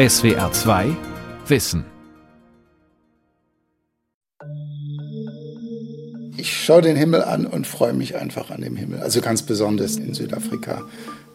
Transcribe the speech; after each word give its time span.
SWR 0.00 0.50
2 0.50 0.96
Wissen. 1.48 1.84
Ich 6.38 6.64
schaue 6.64 6.80
den 6.80 6.96
Himmel 6.96 7.22
an 7.22 7.44
und 7.44 7.66
freue 7.66 7.92
mich 7.92 8.16
einfach 8.16 8.50
an 8.50 8.62
dem 8.62 8.76
Himmel. 8.76 9.00
Also 9.00 9.20
ganz 9.20 9.42
besonders 9.42 9.96
in 9.96 10.14
Südafrika, 10.14 10.86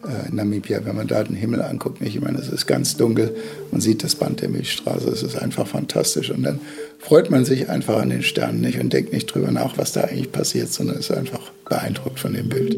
äh, 0.02 0.30
in 0.30 0.34
Namibia, 0.34 0.84
wenn 0.84 0.96
man 0.96 1.06
da 1.06 1.22
den 1.22 1.36
Himmel 1.36 1.62
anguckt. 1.62 2.02
Ich 2.02 2.20
meine, 2.20 2.38
es 2.38 2.48
ist 2.48 2.66
ganz 2.66 2.96
dunkel, 2.96 3.36
man 3.70 3.80
sieht 3.80 4.02
das 4.02 4.16
Band 4.16 4.42
der 4.42 4.48
Milchstraße, 4.48 5.10
es 5.10 5.22
ist 5.22 5.36
einfach 5.36 5.68
fantastisch. 5.68 6.30
Und 6.30 6.42
dann 6.42 6.58
freut 6.98 7.30
man 7.30 7.44
sich 7.44 7.68
einfach 7.68 7.98
an 7.98 8.10
den 8.10 8.24
Sternen 8.24 8.62
nicht 8.62 8.80
und 8.80 8.92
denkt 8.92 9.12
nicht 9.12 9.26
drüber 9.26 9.52
nach, 9.52 9.78
was 9.78 9.92
da 9.92 10.00
eigentlich 10.00 10.32
passiert, 10.32 10.72
sondern 10.72 10.96
ist 10.96 11.12
einfach 11.12 11.52
beeindruckt 11.68 12.18
von 12.18 12.32
dem 12.32 12.48
Bild. 12.48 12.76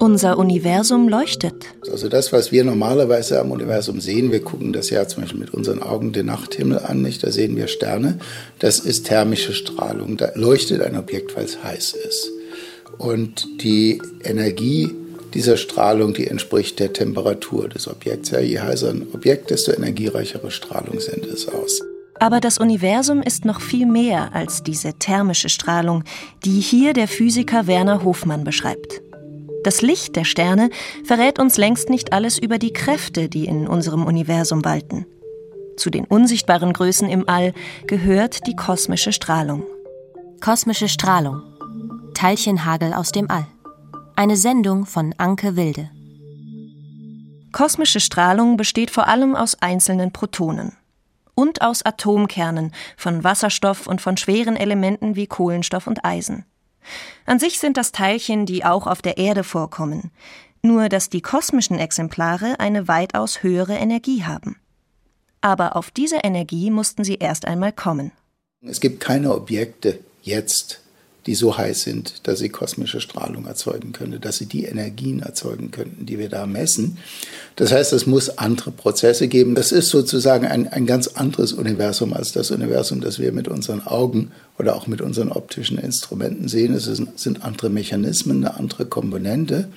Unser 0.00 0.38
Universum 0.38 1.08
leuchtet. 1.08 1.66
Also 1.90 2.08
das, 2.08 2.32
was 2.32 2.52
wir 2.52 2.62
normalerweise 2.62 3.40
am 3.40 3.50
Universum 3.50 4.00
sehen, 4.00 4.30
wir 4.30 4.40
gucken 4.40 4.72
das 4.72 4.90
ja 4.90 5.06
zum 5.08 5.22
Beispiel 5.22 5.40
mit 5.40 5.52
unseren 5.52 5.82
Augen 5.82 6.12
den 6.12 6.26
Nachthimmel 6.26 6.78
an, 6.78 7.02
nicht? 7.02 7.24
da 7.24 7.32
sehen 7.32 7.56
wir 7.56 7.66
Sterne, 7.66 8.18
das 8.60 8.78
ist 8.78 9.06
thermische 9.06 9.54
Strahlung. 9.54 10.16
Da 10.16 10.30
leuchtet 10.34 10.82
ein 10.82 10.96
Objekt, 10.96 11.36
weil 11.36 11.44
es 11.44 11.62
heiß 11.62 11.94
ist. 12.08 12.30
Und 12.98 13.46
die 13.62 14.00
Energie 14.22 14.94
dieser 15.34 15.56
Strahlung, 15.56 16.14
die 16.14 16.26
entspricht 16.26 16.78
der 16.78 16.92
Temperatur 16.92 17.68
des 17.68 17.88
Objekts. 17.88 18.30
Ja, 18.30 18.40
je 18.40 18.60
heißer 18.60 18.90
ein 18.90 19.06
Objekt, 19.12 19.50
desto 19.50 19.72
energiereichere 19.72 20.50
Strahlung 20.50 21.00
sendet 21.00 21.32
es 21.32 21.48
aus. 21.48 21.82
Aber 22.20 22.40
das 22.40 22.58
Universum 22.58 23.22
ist 23.22 23.44
noch 23.44 23.60
viel 23.60 23.86
mehr 23.86 24.34
als 24.34 24.62
diese 24.62 24.94
thermische 24.94 25.48
Strahlung, 25.48 26.04
die 26.44 26.60
hier 26.60 26.92
der 26.92 27.08
Physiker 27.08 27.66
Werner 27.66 28.04
Hofmann 28.04 28.44
beschreibt. 28.44 29.02
Das 29.68 29.82
Licht 29.82 30.16
der 30.16 30.24
Sterne 30.24 30.70
verrät 31.04 31.38
uns 31.38 31.58
längst 31.58 31.90
nicht 31.90 32.14
alles 32.14 32.38
über 32.38 32.56
die 32.56 32.72
Kräfte, 32.72 33.28
die 33.28 33.44
in 33.44 33.68
unserem 33.68 34.06
Universum 34.06 34.64
walten. 34.64 35.04
Zu 35.76 35.90
den 35.90 36.06
unsichtbaren 36.06 36.72
Größen 36.72 37.06
im 37.10 37.28
All 37.28 37.52
gehört 37.86 38.46
die 38.46 38.56
kosmische 38.56 39.12
Strahlung. 39.12 39.64
Kosmische 40.40 40.88
Strahlung. 40.88 41.42
Teilchenhagel 42.14 42.94
aus 42.94 43.12
dem 43.12 43.30
All. 43.30 43.46
Eine 44.16 44.38
Sendung 44.38 44.86
von 44.86 45.14
Anke 45.18 45.54
Wilde. 45.54 45.90
Kosmische 47.52 48.00
Strahlung 48.00 48.56
besteht 48.56 48.90
vor 48.90 49.06
allem 49.06 49.36
aus 49.36 49.54
einzelnen 49.60 50.14
Protonen 50.14 50.78
und 51.34 51.60
aus 51.60 51.84
Atomkernen 51.84 52.72
von 52.96 53.22
Wasserstoff 53.22 53.86
und 53.86 54.00
von 54.00 54.16
schweren 54.16 54.56
Elementen 54.56 55.14
wie 55.14 55.26
Kohlenstoff 55.26 55.86
und 55.86 56.06
Eisen. 56.06 56.46
An 57.26 57.38
sich 57.38 57.58
sind 57.58 57.76
das 57.76 57.92
Teilchen, 57.92 58.46
die 58.46 58.64
auch 58.64 58.86
auf 58.86 59.02
der 59.02 59.18
Erde 59.18 59.44
vorkommen, 59.44 60.10
nur 60.62 60.88
dass 60.88 61.10
die 61.10 61.20
kosmischen 61.20 61.78
Exemplare 61.78 62.58
eine 62.58 62.88
weitaus 62.88 63.42
höhere 63.42 63.74
Energie 63.74 64.24
haben. 64.24 64.56
Aber 65.40 65.76
auf 65.76 65.90
diese 65.90 66.16
Energie 66.16 66.70
mussten 66.70 67.04
sie 67.04 67.16
erst 67.16 67.46
einmal 67.46 67.72
kommen. 67.72 68.12
Es 68.60 68.80
gibt 68.80 69.00
keine 69.00 69.32
Objekte 69.34 70.00
jetzt, 70.22 70.80
die 71.28 71.34
so 71.34 71.58
heiß 71.58 71.82
sind, 71.82 72.26
dass 72.26 72.38
sie 72.38 72.48
kosmische 72.48 73.02
Strahlung 73.02 73.44
erzeugen 73.44 73.92
können, 73.92 74.18
dass 74.18 74.38
sie 74.38 74.46
die 74.46 74.64
Energien 74.64 75.20
erzeugen 75.20 75.70
könnten, 75.70 76.06
die 76.06 76.18
wir 76.18 76.30
da 76.30 76.46
messen. 76.46 76.96
Das 77.54 77.70
heißt, 77.70 77.92
es 77.92 78.06
muss 78.06 78.38
andere 78.38 78.70
Prozesse 78.70 79.28
geben. 79.28 79.54
Das 79.54 79.70
ist 79.70 79.90
sozusagen 79.90 80.46
ein, 80.46 80.68
ein 80.68 80.86
ganz 80.86 81.06
anderes 81.08 81.52
Universum 81.52 82.14
als 82.14 82.32
das 82.32 82.50
Universum, 82.50 83.02
das 83.02 83.18
wir 83.18 83.32
mit 83.32 83.46
unseren 83.46 83.86
Augen 83.86 84.30
oder 84.58 84.74
auch 84.74 84.86
mit 84.86 85.02
unseren 85.02 85.30
optischen 85.30 85.76
Instrumenten 85.76 86.48
sehen. 86.48 86.72
Es 86.72 86.84
sind 86.86 87.44
andere 87.44 87.68
Mechanismen, 87.68 88.38
eine 88.38 88.56
andere 88.56 88.86
Komponente. 88.86 89.68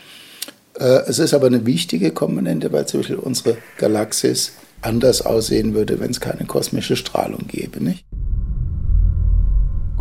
Äh, 0.80 1.02
es 1.08 1.20
ist 1.20 1.34
aber 1.34 1.48
eine 1.48 1.66
wichtige 1.66 2.12
Komponente, 2.12 2.72
weil 2.72 2.86
zum 2.86 3.02
Beispiel 3.02 3.18
unsere 3.18 3.58
Galaxis 3.78 4.54
anders 4.80 5.22
aussehen 5.22 5.74
würde, 5.74 6.00
wenn 6.00 6.12
es 6.12 6.22
keine 6.22 6.46
kosmische 6.46 6.96
Strahlung 6.96 7.46
gäbe. 7.50 7.84
Nicht? 7.84 8.06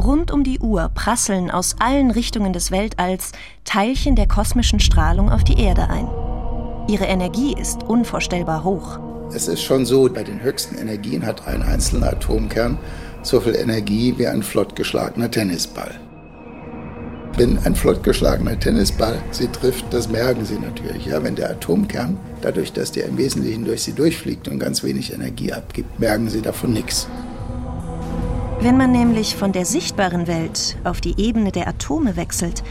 Rund 0.01 0.31
um 0.31 0.45
die 0.45 0.59
Uhr 0.61 0.91
prasseln 0.95 1.51
aus 1.51 1.77
allen 1.79 2.11
Richtungen 2.11 2.55
des 2.55 2.71
Weltalls 2.71 3.33
Teilchen 3.65 4.17
der 4.17 4.27
kosmischen 4.27 4.81
Strahlung 4.81 5.31
auf 5.31 5.45
die 5.45 5.61
Erde 5.61 5.89
ein. 5.91 6.09
Ihre 6.89 7.05
Energie 7.05 7.55
ist 7.55 7.83
unvorstellbar 7.83 8.65
hoch. 8.65 8.99
Es 9.35 9.47
ist 9.47 9.63
schon 9.63 9.85
so, 9.85 10.09
bei 10.09 10.25
den 10.25 10.43
höchsten 10.43 10.77
Energien 10.79 11.25
hat 11.27 11.47
ein 11.47 11.63
einzelner 11.63 12.15
Atomkern 12.15 12.79
so 13.23 13.41
viel 13.41 13.55
Energie 13.55 14.15
wie 14.17 14.27
ein 14.27 14.43
flott 14.43 14.75
geschlagener 14.75 15.31
Tennisball. 15.31 16.01
Wenn 17.37 17.59
ein 17.59 17.75
flott 17.75 18.03
geschlagener 18.03 18.59
Tennisball 18.59 19.19
sie 19.31 19.49
trifft, 19.49 19.93
das 19.93 20.09
merken 20.09 20.47
sie 20.47 20.59
natürlich. 20.59 21.07
Ja, 21.07 21.23
wenn 21.23 21.37
der 21.37 21.51
Atomkern, 21.51 22.17
dadurch, 22.41 22.73
dass 22.73 22.91
der 22.93 23.05
im 23.05 23.19
Wesentlichen 23.19 23.67
durch 23.67 23.83
sie 23.83 23.93
durchfliegt 23.93 24.49
und 24.49 24.59
ganz 24.59 24.83
wenig 24.83 25.13
Energie 25.13 25.53
abgibt, 25.53 26.01
merken 26.01 26.31
sie 26.31 26.41
davon 26.41 26.73
nichts. 26.73 27.07
Wenn 28.63 28.77
man 28.77 28.93
nämlich 28.93 29.37
von 29.37 29.53
der 29.53 29.65
sichtbaren 29.65 30.27
Welt 30.27 30.77
auf 30.85 31.01
die 31.01 31.19
Ebene 31.19 31.51
der 31.51 31.67
Atome 31.67 32.17
wechselt, 32.17 32.63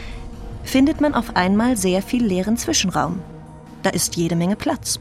findet 0.62 1.00
man 1.00 1.14
auf 1.14 1.34
einmal 1.34 1.76
sehr 1.76 2.00
viel 2.00 2.24
leeren 2.24 2.56
Zwischenraum. 2.56 3.18
Da 3.82 3.90
ist 3.90 4.14
jede 4.14 4.36
Menge 4.36 4.54
Platz. 4.54 5.00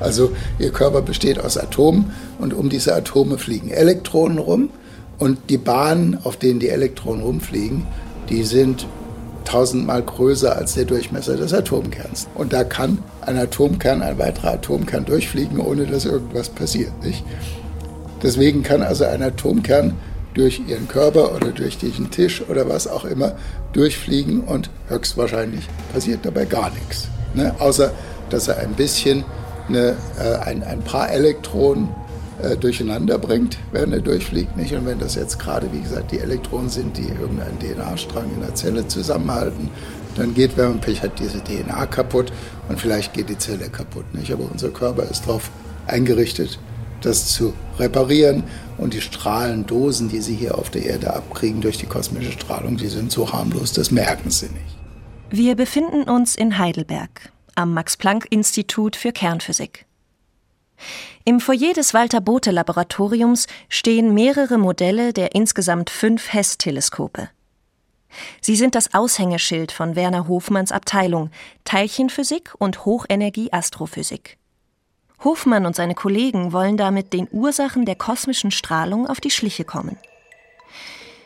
Also 0.00 0.34
Ihr 0.58 0.72
Körper 0.72 1.02
besteht 1.02 1.38
aus 1.38 1.58
Atomen 1.58 2.14
und 2.38 2.54
um 2.54 2.70
diese 2.70 2.94
Atome 2.94 3.36
fliegen 3.36 3.68
Elektronen 3.68 4.38
rum 4.38 4.70
und 5.18 5.50
die 5.50 5.58
Bahnen, 5.58 6.18
auf 6.24 6.38
denen 6.38 6.58
die 6.58 6.70
Elektronen 6.70 7.22
rumfliegen, 7.22 7.86
die 8.30 8.44
sind 8.44 8.86
tausendmal 9.44 10.02
größer 10.02 10.56
als 10.56 10.72
der 10.72 10.86
Durchmesser 10.86 11.36
des 11.36 11.52
Atomkerns. 11.52 12.28
Und 12.34 12.54
da 12.54 12.64
kann 12.64 12.96
ein 13.20 13.36
Atomkern, 13.36 14.00
ein 14.00 14.18
weiterer 14.18 14.54
Atomkern 14.54 15.04
durchfliegen, 15.04 15.60
ohne 15.60 15.84
dass 15.84 16.06
irgendwas 16.06 16.48
passiert. 16.48 16.92
Nicht? 17.04 17.22
Deswegen 18.22 18.62
kann 18.62 18.82
also 18.82 19.04
ein 19.04 19.22
Atomkern 19.22 19.98
durch 20.34 20.60
ihren 20.66 20.88
Körper 20.88 21.34
oder 21.34 21.52
durch 21.52 21.78
diesen 21.78 22.10
Tisch 22.10 22.42
oder 22.48 22.68
was 22.68 22.86
auch 22.86 23.04
immer 23.04 23.36
durchfliegen 23.72 24.40
und 24.42 24.70
höchstwahrscheinlich 24.88 25.66
passiert 25.92 26.20
dabei 26.24 26.44
gar 26.44 26.70
nichts. 26.70 27.08
Ne? 27.34 27.54
Außer, 27.58 27.92
dass 28.30 28.48
er 28.48 28.58
ein 28.58 28.74
bisschen 28.74 29.24
eine, 29.68 29.96
äh, 30.18 30.36
ein, 30.44 30.62
ein 30.62 30.80
paar 30.82 31.10
Elektronen 31.10 31.88
äh, 32.42 32.56
durcheinander 32.56 33.18
bringt, 33.18 33.58
während 33.72 33.92
er 33.94 34.00
durchfliegt. 34.00 34.56
Nicht? 34.56 34.74
Und 34.74 34.86
wenn 34.86 34.98
das 34.98 35.14
jetzt 35.14 35.38
gerade, 35.38 35.68
wie 35.72 35.80
gesagt, 35.80 36.12
die 36.12 36.18
Elektronen 36.18 36.68
sind, 36.68 36.96
die 36.96 37.08
irgendeinen 37.08 37.58
DNA-Strang 37.58 38.26
in 38.34 38.40
der 38.40 38.54
Zelle 38.54 38.86
zusammenhalten, 38.88 39.70
dann 40.16 40.34
geht, 40.34 40.56
wenn 40.56 40.68
man 40.68 40.80
Pech 40.80 41.02
hat, 41.02 41.18
diese 41.18 41.42
DNA 41.42 41.86
kaputt 41.86 42.32
und 42.68 42.80
vielleicht 42.80 43.14
geht 43.14 43.28
die 43.28 43.38
Zelle 43.38 43.68
kaputt. 43.68 44.12
Nicht? 44.14 44.32
Aber 44.32 44.44
unser 44.50 44.70
Körper 44.70 45.04
ist 45.04 45.26
darauf 45.26 45.50
eingerichtet, 45.86 46.58
das 47.02 47.26
zu 47.26 47.52
reparieren. 47.78 48.44
Und 48.76 48.94
die 48.94 49.00
Strahlendosen, 49.00 50.08
die 50.08 50.20
sie 50.20 50.34
hier 50.34 50.58
auf 50.58 50.70
der 50.70 50.84
Erde 50.84 51.14
abkriegen 51.14 51.60
durch 51.60 51.78
die 51.78 51.86
kosmische 51.86 52.32
Strahlung, 52.32 52.76
die 52.76 52.88
sind 52.88 53.12
so 53.12 53.32
harmlos, 53.32 53.72
das 53.72 53.90
merken 53.90 54.30
sie 54.30 54.46
nicht. 54.46 54.76
Wir 55.30 55.54
befinden 55.56 56.04
uns 56.04 56.36
in 56.36 56.58
Heidelberg 56.58 57.32
am 57.56 57.72
Max-Planck-Institut 57.72 58.96
für 58.96 59.12
Kernphysik. 59.12 59.86
Im 61.24 61.40
Foyer 61.40 61.72
des 61.72 61.94
Walter-Bothe-Laboratoriums 61.94 63.46
stehen 63.68 64.12
mehrere 64.12 64.58
Modelle 64.58 65.12
der 65.12 65.34
insgesamt 65.34 65.90
fünf 65.90 66.32
Hess-Teleskope. 66.32 67.30
Sie 68.40 68.56
sind 68.56 68.74
das 68.74 68.94
Aushängeschild 68.94 69.72
von 69.72 69.96
Werner 69.96 70.28
Hofmanns 70.28 70.72
Abteilung 70.72 71.30
Teilchenphysik 71.64 72.52
und 72.58 72.84
Hochenergie-Astrophysik. 72.84 74.38
Hofmann 75.24 75.66
und 75.66 75.74
seine 75.74 75.94
Kollegen 75.94 76.52
wollen 76.52 76.76
damit 76.76 77.12
den 77.12 77.28
Ursachen 77.30 77.86
der 77.86 77.96
kosmischen 77.96 78.50
Strahlung 78.50 79.06
auf 79.06 79.20
die 79.20 79.30
Schliche 79.30 79.64
kommen. 79.64 79.98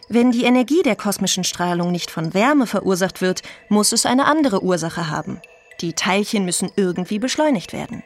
Wenn 0.09 0.31
die 0.31 0.44
Energie 0.44 0.82
der 0.82 0.97
kosmischen 0.97 1.44
Strahlung 1.44 1.92
nicht 1.92 2.10
von 2.10 2.32
Wärme 2.32 2.66
verursacht 2.66 3.20
wird, 3.20 3.42
muss 3.69 3.92
es 3.92 4.06
eine 4.06 4.25
andere 4.25 4.62
Ursache 4.62 5.10
haben. 5.10 5.41
Die 5.81 5.92
Teilchen 5.92 6.44
müssen 6.44 6.70
irgendwie 6.76 7.19
beschleunigt 7.19 7.72
werden. 7.72 8.03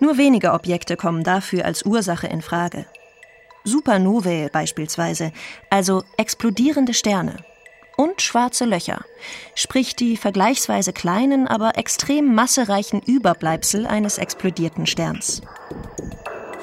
Nur 0.00 0.18
wenige 0.18 0.52
Objekte 0.52 0.96
kommen 0.96 1.24
dafür 1.24 1.64
als 1.64 1.84
Ursache 1.84 2.26
in 2.26 2.42
Frage. 2.42 2.86
Supernovae 3.64 4.50
beispielsweise, 4.52 5.32
also 5.70 6.04
explodierende 6.16 6.94
Sterne 6.94 7.36
und 7.96 8.22
schwarze 8.22 8.64
Löcher, 8.64 9.04
sprich 9.54 9.96
die 9.96 10.16
vergleichsweise 10.16 10.92
kleinen, 10.92 11.46
aber 11.46 11.78
extrem 11.78 12.34
massereichen 12.34 13.00
Überbleibsel 13.00 13.86
eines 13.86 14.18
explodierten 14.18 14.86
Sterns. 14.86 15.42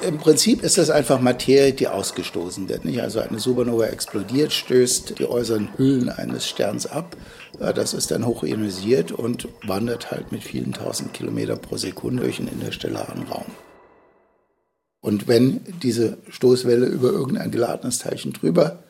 Im 0.06 0.18
Prinzip 0.18 0.64
ist 0.64 0.78
das 0.78 0.90
einfach 0.90 1.20
Materie, 1.20 1.72
die 1.72 1.86
ausgestoßen 1.86 2.68
wird. 2.68 2.84
Nicht? 2.84 3.00
Also 3.00 3.20
eine 3.20 3.38
Supernova 3.38 3.86
explodiert, 3.86 4.52
stößt 4.52 5.20
die 5.20 5.28
äußeren 5.28 5.68
Hüllen 5.76 6.08
eines 6.08 6.48
Sterns 6.48 6.86
ab. 6.86 7.16
Das 7.58 7.94
ist 7.94 8.10
dann 8.10 8.26
hochionisiert 8.26 9.12
und 9.12 9.46
wandert 9.62 10.10
halt 10.10 10.32
mit 10.32 10.42
vielen 10.42 10.72
tausend 10.72 11.14
Kilometer 11.14 11.54
pro 11.54 11.76
Sekunde 11.76 12.24
durch 12.24 12.40
einen 12.40 12.48
interstellaren 12.48 13.22
Raum. 13.30 13.46
Und 15.00 15.28
wenn 15.28 15.60
diese 15.82 16.18
Stoßwelle 16.28 16.86
über 16.86 17.10
irgendein 17.10 17.52
geladenes 17.52 17.98
Teilchen 17.98 18.32
drüber 18.32 18.82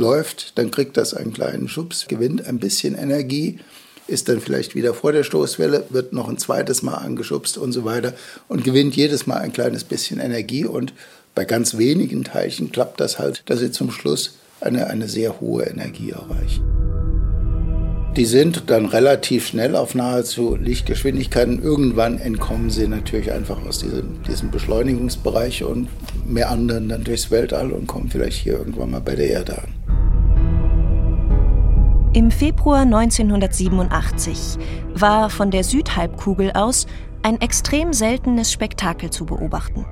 läuft, 0.00 0.58
dann 0.58 0.70
kriegt 0.70 0.96
das 0.96 1.14
einen 1.14 1.32
kleinen 1.32 1.68
Schubs, 1.68 2.08
gewinnt 2.08 2.46
ein 2.46 2.58
bisschen 2.58 2.96
Energie, 2.96 3.60
ist 4.08 4.28
dann 4.28 4.40
vielleicht 4.40 4.74
wieder 4.74 4.92
vor 4.92 5.12
der 5.12 5.22
Stoßwelle, 5.22 5.84
wird 5.90 6.12
noch 6.12 6.28
ein 6.28 6.38
zweites 6.38 6.82
Mal 6.82 6.94
angeschubst 6.94 7.56
und 7.58 7.72
so 7.72 7.84
weiter 7.84 8.14
und 8.48 8.64
gewinnt 8.64 8.96
jedes 8.96 9.26
Mal 9.26 9.36
ein 9.36 9.52
kleines 9.52 9.84
bisschen 9.84 10.18
Energie. 10.18 10.64
Und 10.64 10.92
bei 11.34 11.44
ganz 11.44 11.78
wenigen 11.78 12.24
Teilchen 12.24 12.72
klappt 12.72 13.00
das 13.00 13.20
halt, 13.20 13.42
dass 13.46 13.60
sie 13.60 13.70
zum 13.70 13.92
Schluss 13.92 14.38
eine, 14.60 14.88
eine 14.88 15.08
sehr 15.08 15.40
hohe 15.40 15.62
Energie 15.64 16.10
erreichen. 16.10 16.64
Die 18.16 18.26
sind 18.26 18.64
dann 18.66 18.86
relativ 18.86 19.46
schnell 19.46 19.76
auf 19.76 19.94
nahezu 19.94 20.56
Lichtgeschwindigkeiten. 20.56 21.62
Irgendwann 21.62 22.18
entkommen 22.18 22.68
sie 22.68 22.88
natürlich 22.88 23.30
einfach 23.30 23.64
aus 23.64 23.78
diesem, 23.78 24.20
diesem 24.24 24.50
Beschleunigungsbereich 24.50 25.62
und 25.62 25.88
meandern 26.26 26.88
dann 26.88 27.04
durchs 27.04 27.30
Weltall 27.30 27.70
und 27.70 27.86
kommen 27.86 28.10
vielleicht 28.10 28.38
hier 28.38 28.54
irgendwann 28.54 28.90
mal 28.90 29.00
bei 29.00 29.14
der 29.14 29.30
Erde 29.30 29.58
an. 29.58 29.79
Im 32.12 32.32
Februar 32.32 32.80
1987 32.80 34.58
war 34.94 35.30
von 35.30 35.52
der 35.52 35.62
Südhalbkugel 35.62 36.50
aus 36.54 36.88
ein 37.22 37.40
extrem 37.40 37.92
seltenes 37.92 38.50
Spektakel 38.50 39.10
zu 39.10 39.26
beobachten. 39.26 39.86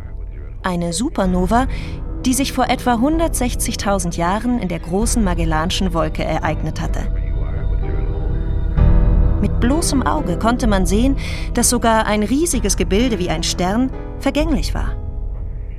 Eine 0.64 0.92
Supernova, 0.92 1.68
die 2.26 2.34
sich 2.34 2.52
vor 2.52 2.68
etwa 2.68 2.94
160.000 2.94 4.16
Jahren 4.16 4.58
in 4.58 4.66
der 4.66 4.80
großen 4.80 5.22
Magellanschen 5.22 5.94
Wolke 5.94 6.24
ereignet 6.24 6.80
hatte. 6.80 7.06
Mit 9.40 9.60
bloßem 9.60 10.02
Auge 10.02 10.40
konnte 10.40 10.66
man 10.66 10.86
sehen, 10.86 11.16
dass 11.54 11.70
sogar 11.70 12.06
ein 12.06 12.24
riesiges 12.24 12.76
Gebilde 12.76 13.20
wie 13.20 13.30
ein 13.30 13.44
Stern 13.44 13.92
vergänglich 14.18 14.74
war. 14.74 14.96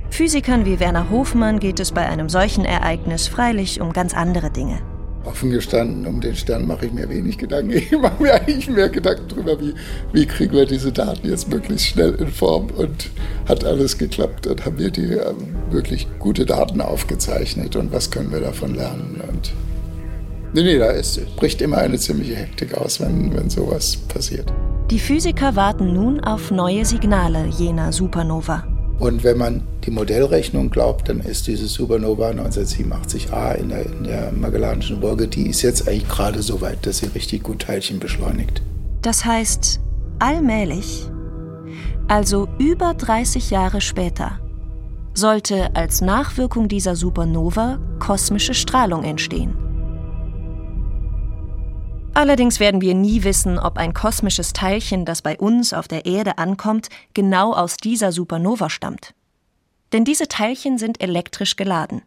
Physikern 0.08 0.64
wie 0.64 0.80
Werner 0.80 1.10
Hofmann 1.10 1.60
geht 1.60 1.80
es 1.80 1.92
bei 1.92 2.08
einem 2.08 2.30
solchen 2.30 2.64
Ereignis 2.64 3.28
freilich 3.28 3.82
um 3.82 3.92
ganz 3.92 4.14
andere 4.14 4.50
Dinge. 4.50 4.80
Offen 5.24 5.50
gestanden, 5.50 6.06
um 6.06 6.20
den 6.20 6.34
Stern 6.34 6.66
mache 6.66 6.86
ich 6.86 6.92
mir 6.92 7.08
wenig 7.08 7.38
Gedanken. 7.38 7.72
Ich 7.72 7.92
mache 7.92 8.22
mir 8.22 8.34
eigentlich 8.34 8.68
mehr 8.68 8.88
Gedanken 8.88 9.28
darüber, 9.28 9.60
wie, 9.60 9.74
wie 10.12 10.26
kriegen 10.26 10.52
wir 10.52 10.66
diese 10.66 10.92
Daten 10.92 11.28
jetzt 11.28 11.48
möglichst 11.48 11.86
schnell 11.86 12.14
in 12.14 12.28
Form 12.28 12.68
und 12.76 13.10
hat 13.48 13.64
alles 13.64 13.98
geklappt 13.98 14.46
und 14.46 14.64
haben 14.64 14.78
wir 14.78 14.90
die 14.90 15.12
ähm, 15.12 15.54
wirklich 15.70 16.06
gute 16.18 16.46
Daten 16.46 16.80
aufgezeichnet 16.80 17.76
und 17.76 17.92
was 17.92 18.10
können 18.10 18.32
wir 18.32 18.40
davon 18.40 18.74
lernen 18.74 19.20
und 19.28 19.52
Nee, 20.52 20.64
nee, 20.64 20.78
da 20.78 20.90
ist, 20.90 21.36
bricht 21.36 21.62
immer 21.62 21.78
eine 21.78 21.96
ziemliche 21.96 22.34
Hektik 22.34 22.74
aus, 22.74 23.00
wenn, 23.00 23.32
wenn 23.36 23.48
sowas 23.48 23.96
passiert. 23.96 24.52
Die 24.90 24.98
Physiker 24.98 25.54
warten 25.54 25.92
nun 25.92 26.18
auf 26.18 26.50
neue 26.50 26.84
Signale 26.84 27.46
jener 27.46 27.92
Supernova. 27.92 28.64
Und 29.00 29.24
wenn 29.24 29.38
man 29.38 29.62
die 29.84 29.90
Modellrechnung 29.90 30.68
glaubt, 30.68 31.08
dann 31.08 31.20
ist 31.20 31.46
diese 31.46 31.66
Supernova 31.66 32.30
1987a 32.32 33.54
in 33.54 33.70
der, 33.70 33.86
in 33.86 34.04
der 34.04 34.30
Magellanischen 34.30 35.00
Wolke, 35.00 35.26
die 35.26 35.48
ist 35.48 35.62
jetzt 35.62 35.88
eigentlich 35.88 36.06
gerade 36.06 36.42
so 36.42 36.60
weit, 36.60 36.84
dass 36.84 36.98
sie 36.98 37.06
richtig 37.06 37.42
gut 37.42 37.62
Teilchen 37.62 37.98
beschleunigt. 37.98 38.60
Das 39.00 39.24
heißt, 39.24 39.80
allmählich, 40.18 41.10
also 42.08 42.46
über 42.58 42.92
30 42.92 43.50
Jahre 43.50 43.80
später, 43.80 44.38
sollte 45.14 45.74
als 45.74 46.02
Nachwirkung 46.02 46.68
dieser 46.68 46.94
Supernova 46.94 47.78
kosmische 48.00 48.52
Strahlung 48.52 49.04
entstehen. 49.04 49.56
Allerdings 52.12 52.58
werden 52.58 52.80
wir 52.80 52.94
nie 52.94 53.22
wissen, 53.22 53.58
ob 53.58 53.78
ein 53.78 53.94
kosmisches 53.94 54.52
Teilchen, 54.52 55.04
das 55.04 55.22
bei 55.22 55.38
uns 55.38 55.72
auf 55.72 55.86
der 55.86 56.06
Erde 56.06 56.38
ankommt, 56.38 56.88
genau 57.14 57.52
aus 57.52 57.76
dieser 57.76 58.10
Supernova 58.10 58.68
stammt. 58.68 59.14
Denn 59.92 60.04
diese 60.04 60.26
Teilchen 60.26 60.76
sind 60.76 61.00
elektrisch 61.00 61.56
geladen. 61.56 62.02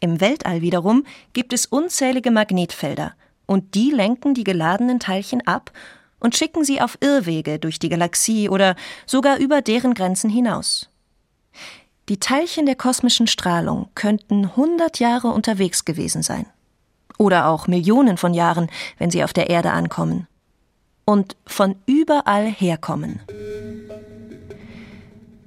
Im 0.00 0.20
Weltall 0.20 0.60
wiederum 0.60 1.04
gibt 1.32 1.54
es 1.54 1.66
unzählige 1.66 2.30
Magnetfelder, 2.30 3.14
und 3.46 3.74
die 3.74 3.90
lenken 3.90 4.34
die 4.34 4.44
geladenen 4.44 5.00
Teilchen 5.00 5.46
ab 5.46 5.72
und 6.20 6.36
schicken 6.36 6.64
sie 6.64 6.80
auf 6.80 6.98
Irrwege 7.00 7.58
durch 7.58 7.78
die 7.78 7.88
Galaxie 7.88 8.48
oder 8.48 8.76
sogar 9.06 9.38
über 9.38 9.62
deren 9.62 9.94
Grenzen 9.94 10.28
hinaus. 10.28 10.90
Die 12.08 12.20
Teilchen 12.20 12.66
der 12.66 12.76
kosmischen 12.76 13.26
Strahlung 13.26 13.88
könnten 13.94 14.44
100 14.44 15.00
Jahre 15.00 15.28
unterwegs 15.28 15.84
gewesen 15.84 16.22
sein 16.22 16.46
oder 17.18 17.46
auch 17.48 17.66
Millionen 17.66 18.16
von 18.16 18.34
Jahren, 18.34 18.68
wenn 18.98 19.10
sie 19.10 19.24
auf 19.24 19.32
der 19.32 19.50
Erde 19.50 19.72
ankommen. 19.72 20.26
Und 21.04 21.36
von 21.46 21.76
überall 21.86 22.46
herkommen. 22.46 23.20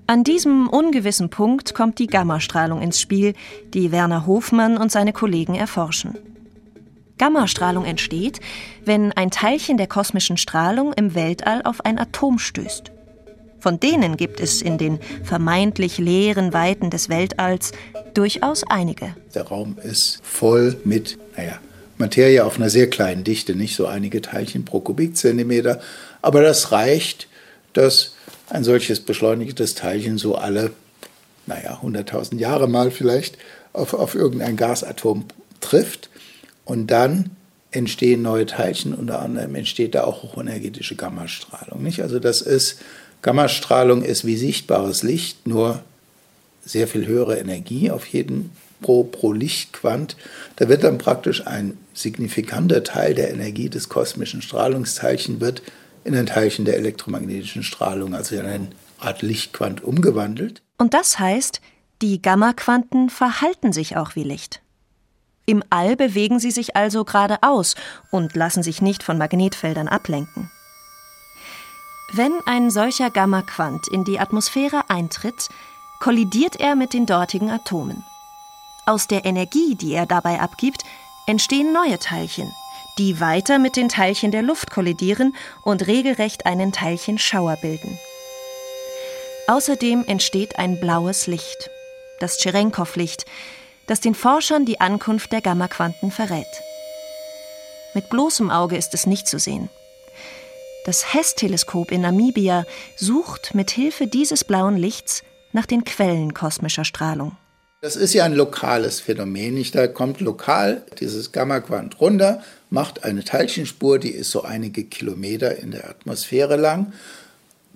An 0.08 0.24
diesem 0.24 0.68
ungewissen 0.68 1.30
Punkt 1.30 1.76
kommt 1.76 2.00
die 2.00 2.08
Gammastrahlung 2.08 2.82
ins 2.82 3.00
Spiel, 3.00 3.36
die 3.74 3.92
Werner 3.92 4.26
Hofmann 4.26 4.78
und 4.78 4.92
seine 4.92 5.14
Kollegen 5.14 5.54
erforschen. 5.54 6.18
Gammastrahlung 7.20 7.86
entsteht, 7.86 8.40
wenn 8.86 9.12
ein 9.12 9.30
Teilchen 9.30 9.78
der 9.78 9.86
kosmischen 9.86 10.38
Strahlung 10.38 10.94
im 10.94 11.14
Weltall 11.14 11.62
auf 11.64 11.86
ein 11.86 12.00
Atom 12.00 12.40
stößt. 12.40 12.92
Von 13.60 13.80
denen 13.80 14.18
gibt 14.18 14.40
es 14.40 14.62
in 14.62 14.78
den 14.78 15.00
vermeintlich 15.24 15.98
leeren 15.98 16.54
Weiten 16.54 16.90
des 16.90 17.10
Weltalls 17.10 17.72
durchaus 18.14 18.64
einige. 18.70 19.16
Der 19.36 19.44
Raum 19.44 19.78
ist 19.84 20.20
voll 20.24 20.78
mit, 20.86 21.18
naja, 21.36 21.60
Materie 21.98 22.46
auf 22.46 22.56
einer 22.56 22.70
sehr 22.70 22.90
kleinen 22.90 23.24
Dichte, 23.24 23.56
nicht 23.56 23.76
so 23.76 23.86
einige 23.86 24.22
Teilchen 24.22 24.64
pro 24.64 24.80
Kubikzentimeter. 24.80 25.82
Aber 26.22 26.42
das 26.42 26.72
reicht, 26.72 27.28
dass 27.74 28.16
ein 28.50 28.64
solches 28.64 29.02
beschleunigtes 29.02 29.76
Teilchen 29.76 30.18
so 30.18 30.36
alle, 30.36 30.72
naja, 31.46 31.80
100.000 31.84 32.38
Jahre 32.38 32.68
mal 32.68 32.90
vielleicht 32.90 33.38
auf, 33.74 33.94
auf 33.94 34.16
irgendein 34.16 34.56
Gasatom 34.56 35.26
trifft. 35.60 36.10
Und 36.64 36.88
dann 36.88 37.32
entstehen 37.72 38.22
neue 38.22 38.46
Teilchen, 38.46 38.94
unter 38.94 39.22
anderem 39.22 39.54
entsteht 39.56 39.94
da 39.94 40.04
auch 40.06 40.24
hochenergetische 40.24 40.96
Gammastrahlung. 40.96 41.84
Nicht? 41.84 42.02
Also 42.02 42.20
das 42.20 42.42
ist, 42.42 42.80
Gammastrahlung 43.22 44.04
ist 44.04 44.26
wie 44.26 44.38
sichtbares 44.38 45.04
Licht, 45.04 45.48
nur 45.48 45.84
sehr 46.64 46.88
viel 46.88 47.06
höhere 47.06 47.38
Energie 47.38 47.92
auf 47.92 48.06
jeden 48.06 48.52
pro, 48.82 49.04
pro 49.04 49.34
Lichtquant. 49.34 50.16
Da 50.56 50.70
wird 50.70 50.84
dann 50.84 50.98
praktisch 50.98 51.46
ein 51.46 51.78
signifikanter 51.94 52.84
Teil 52.84 53.14
der 53.14 53.32
Energie 53.32 53.70
des 53.70 53.90
kosmischen 53.90 54.42
Strahlungsteilchen 54.42 55.42
wird 55.42 55.62
in 56.04 56.16
ein 56.16 56.26
Teilchen 56.26 56.66
der 56.66 56.78
elektromagnetischen 56.78 57.64
Strahlung, 57.64 58.16
also 58.16 58.36
in 58.36 58.46
eine 58.46 58.68
Art 59.00 59.22
Lichtquant 59.22 59.84
umgewandelt. 59.84 60.62
Und 60.78 60.94
das 60.94 61.20
heißt, 61.20 61.62
die 62.02 62.22
Gammaquanten 62.22 63.10
verhalten 63.10 63.74
sich 63.74 63.98
auch 63.98 64.16
wie 64.16 64.24
Licht. 64.24 64.62
Im 65.46 65.64
All 65.70 65.96
bewegen 65.96 66.40
sie 66.40 66.52
sich 66.52 66.76
also 66.76 67.04
geradeaus 67.04 67.76
und 68.12 68.36
lassen 68.36 68.64
sich 68.64 68.82
nicht 68.82 69.04
von 69.04 69.18
Magnetfeldern 69.18 69.88
ablenken. 69.88 70.50
Wenn 72.12 72.42
ein 72.48 72.72
solcher 72.72 73.12
Gammaquant 73.12 73.88
in 73.88 74.04
die 74.04 74.20
Atmosphäre 74.20 74.90
eintritt, 74.90 75.50
kollidiert 76.00 76.56
er 76.60 76.76
mit 76.76 76.94
den 76.94 77.06
dortigen 77.06 77.52
Atomen. 77.52 78.04
Aus 78.88 79.06
der 79.06 79.26
Energie, 79.26 79.76
die 79.76 79.94
er 79.94 80.08
dabei 80.08 80.40
abgibt, 80.40 80.84
entstehen 81.28 81.72
neue 81.72 82.00
Teilchen, 82.00 82.52
die 82.98 83.20
weiter 83.20 83.60
mit 83.60 83.76
den 83.76 83.90
Teilchen 83.90 84.32
der 84.32 84.42
Luft 84.42 84.72
kollidieren 84.72 85.36
und 85.64 85.86
regelrecht 85.86 86.48
einen 86.48 86.72
Teilchenschauer 86.72 87.58
bilden. 87.58 88.00
Außerdem 89.48 90.04
entsteht 90.08 90.58
ein 90.58 90.80
blaues 90.80 91.28
Licht, 91.28 91.70
das 92.20 92.38
Cherenkov-Licht, 92.38 93.26
das 93.86 94.00
den 94.00 94.16
Forschern 94.16 94.66
die 94.66 94.82
Ankunft 94.82 95.32
der 95.32 95.42
Gammaquanten 95.42 96.10
verrät. 96.12 96.48
Mit 97.94 98.10
bloßem 98.10 98.50
Auge 98.50 98.78
ist 98.78 98.96
es 98.96 99.06
nicht 99.06 99.28
zu 99.28 99.38
sehen. 99.38 99.70
Das 100.90 101.14
HESS-Teleskop 101.14 101.92
in 101.92 102.02
Namibia 102.02 102.66
sucht 102.98 103.54
mit 103.54 103.70
Hilfe 103.70 104.08
dieses 104.08 104.44
blauen 104.44 104.76
Lichts 104.76 105.22
nach 105.54 105.68
den 105.68 105.84
Quellen 105.84 106.34
kosmischer 106.34 106.84
Strahlung. 106.84 107.38
Das 107.82 107.96
ist 107.96 108.16
ja 108.16 108.24
ein 108.24 108.34
lokales 108.34 109.00
Phänomen. 109.00 109.64
Da 109.72 109.86
kommt 109.86 110.20
lokal 110.20 110.82
dieses 111.00 111.32
Gamma-Quant 111.32 112.02
runter, 112.02 112.42
macht 112.72 113.04
eine 113.04 113.24
Teilchenspur, 113.24 114.00
die 114.00 114.10
ist 114.10 114.32
so 114.32 114.42
einige 114.42 114.84
Kilometer 114.84 115.60
in 115.60 115.70
der 115.70 115.88
Atmosphäre 115.88 116.56
lang, 116.56 116.92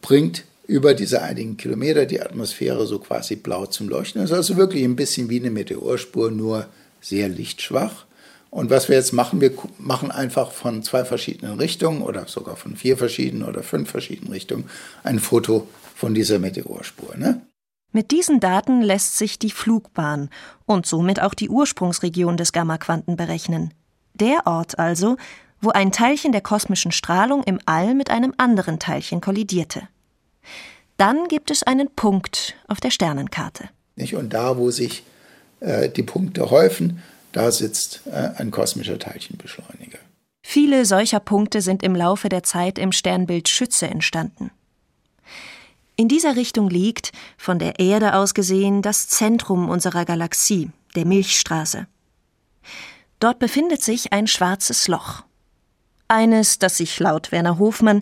bringt 0.02 0.46
über 0.66 0.96
diese 0.96 1.22
einigen 1.22 1.56
Kilometer 1.56 2.08
die 2.08 2.20
Atmosphäre 2.20 2.88
so 2.88 2.98
quasi 2.98 3.36
blau 3.36 3.68
zum 3.68 3.90
Leuchten. 3.90 4.22
Das 4.22 4.32
ist 4.32 4.38
also 4.38 4.58
wirklich 4.58 4.84
ein 4.84 4.96
bisschen 4.96 5.30
wie 5.30 5.40
eine 5.40 5.52
Meteorspur, 5.52 6.32
nur 6.32 6.66
sehr 7.00 7.30
lichtschwach. 7.30 8.08
Und 8.54 8.70
was 8.70 8.88
wir 8.88 8.96
jetzt 8.96 9.14
machen, 9.14 9.42
wir 9.42 9.52
machen 9.80 10.12
einfach 10.12 10.52
von 10.52 10.84
zwei 10.84 11.06
verschiedenen 11.06 11.58
Richtungen 11.58 12.04
oder 12.04 12.28
sogar 12.28 12.56
von 12.56 12.76
vier 12.76 12.98
verschiedenen 12.98 13.48
oder 13.48 13.64
fünf 13.64 13.90
verschiedenen 13.90 14.32
Richtungen 14.32 14.70
ein 15.04 15.18
Foto 15.18 15.68
von 15.96 16.14
dieser 16.14 16.38
Meteorspur. 16.38 17.18
Ne? 17.18 17.42
Mit 17.94 18.12
diesen 18.12 18.40
Daten 18.40 18.84
lässt 18.84 19.18
sich 19.18 19.40
die 19.40 19.50
Flugbahn 19.50 20.30
und 20.68 20.86
somit 20.86 21.20
auch 21.20 21.34
die 21.34 21.50
Ursprungsregion 21.50 22.38
des 22.38 22.52
Gammaquanten 22.52 23.16
berechnen. 23.16 23.74
Der 24.14 24.46
Ort 24.46 24.78
also, 24.78 25.18
wo 25.60 25.72
ein 25.72 25.92
Teilchen 25.92 26.32
der 26.32 26.42
kosmischen 26.42 26.92
Strahlung 26.92 27.42
im 27.46 27.58
All 27.66 27.96
mit 27.96 28.12
einem 28.12 28.36
anderen 28.38 28.78
Teilchen 28.78 29.20
kollidierte. 29.20 29.88
Dann 30.98 31.28
gibt 31.28 31.50
es 31.50 31.64
einen 31.64 31.90
Punkt 31.96 32.56
auf 32.68 32.80
der 32.80 32.92
Sternenkarte. 32.92 33.70
Und 34.16 34.32
da, 34.32 34.58
wo 34.58 34.70
sich 34.70 35.02
äh, 35.60 35.90
die 35.90 36.04
Punkte 36.04 36.52
häufen, 36.52 37.02
da 37.34 37.52
sitzt 37.52 38.02
äh, 38.06 38.30
ein 38.38 38.52
kosmischer 38.52 38.98
Teilchenbeschleuniger. 38.98 40.00
Viele 40.46 40.86
solcher 40.86 41.20
Punkte 41.20 41.62
sind 41.62 41.84
im 41.84 41.96
Laufe 41.96 42.30
der 42.30 42.44
Zeit 42.44 42.78
im 42.78 42.92
Sternbild 42.92 43.50
Schütze 43.50 43.88
entstanden. 43.88 44.52
In 45.96 46.08
dieser 46.08 46.36
Richtung 46.36 46.70
liegt, 46.70 47.12
von 47.38 47.60
der 47.60 47.80
Erde 47.80 48.16
aus 48.16 48.34
gesehen, 48.34 48.82
das 48.82 49.08
Zentrum 49.08 49.70
unserer 49.70 50.06
Galaxie, 50.06 50.72
der 50.96 51.06
Milchstraße. 51.06 51.88
Dort 53.20 53.40
befindet 53.40 53.82
sich 53.82 54.12
ein 54.12 54.28
schwarzes 54.28 54.88
Loch. 54.88 55.24
Eines, 56.08 56.60
das 56.60 56.78
sich 56.78 57.00
laut 57.00 57.32
Werner 57.32 57.58
Hofmann 57.60 58.02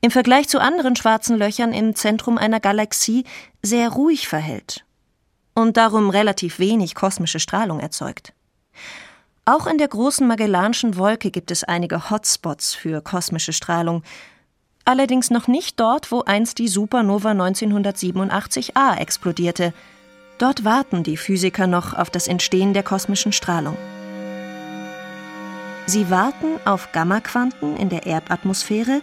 im 0.00 0.10
Vergleich 0.10 0.48
zu 0.48 0.60
anderen 0.60 0.96
schwarzen 0.96 1.36
Löchern 1.36 1.72
im 1.72 1.94
Zentrum 1.94 2.38
einer 2.38 2.60
Galaxie 2.60 3.24
sehr 3.62 3.90
ruhig 3.90 4.28
verhält 4.28 4.84
und 5.54 5.76
darum 5.76 6.08
relativ 6.10 6.58
wenig 6.58 6.94
kosmische 6.94 7.40
Strahlung 7.40 7.80
erzeugt. 7.80 8.32
Auch 9.44 9.66
in 9.66 9.78
der 9.78 9.88
großen 9.88 10.26
Magellanischen 10.26 10.96
Wolke 10.96 11.30
gibt 11.30 11.50
es 11.50 11.64
einige 11.64 12.10
Hotspots 12.10 12.74
für 12.74 13.00
kosmische 13.00 13.52
Strahlung, 13.52 14.02
allerdings 14.84 15.30
noch 15.30 15.48
nicht 15.48 15.80
dort, 15.80 16.12
wo 16.12 16.22
einst 16.22 16.58
die 16.58 16.68
Supernova 16.68 17.30
1987a 17.30 18.96
explodierte. 18.98 19.72
Dort 20.38 20.64
warten 20.64 21.02
die 21.02 21.16
Physiker 21.16 21.66
noch 21.66 21.94
auf 21.94 22.10
das 22.10 22.28
Entstehen 22.28 22.74
der 22.74 22.82
kosmischen 22.82 23.32
Strahlung. 23.32 23.76
Sie 25.86 26.08
warten 26.10 26.60
auf 26.64 26.92
Gammaquanten 26.92 27.76
in 27.76 27.88
der 27.88 28.06
Erdatmosphäre, 28.06 29.02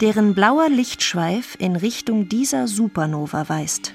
deren 0.00 0.34
blauer 0.34 0.68
Lichtschweif 0.68 1.56
in 1.58 1.76
Richtung 1.76 2.28
dieser 2.28 2.68
Supernova 2.68 3.48
weist. 3.48 3.94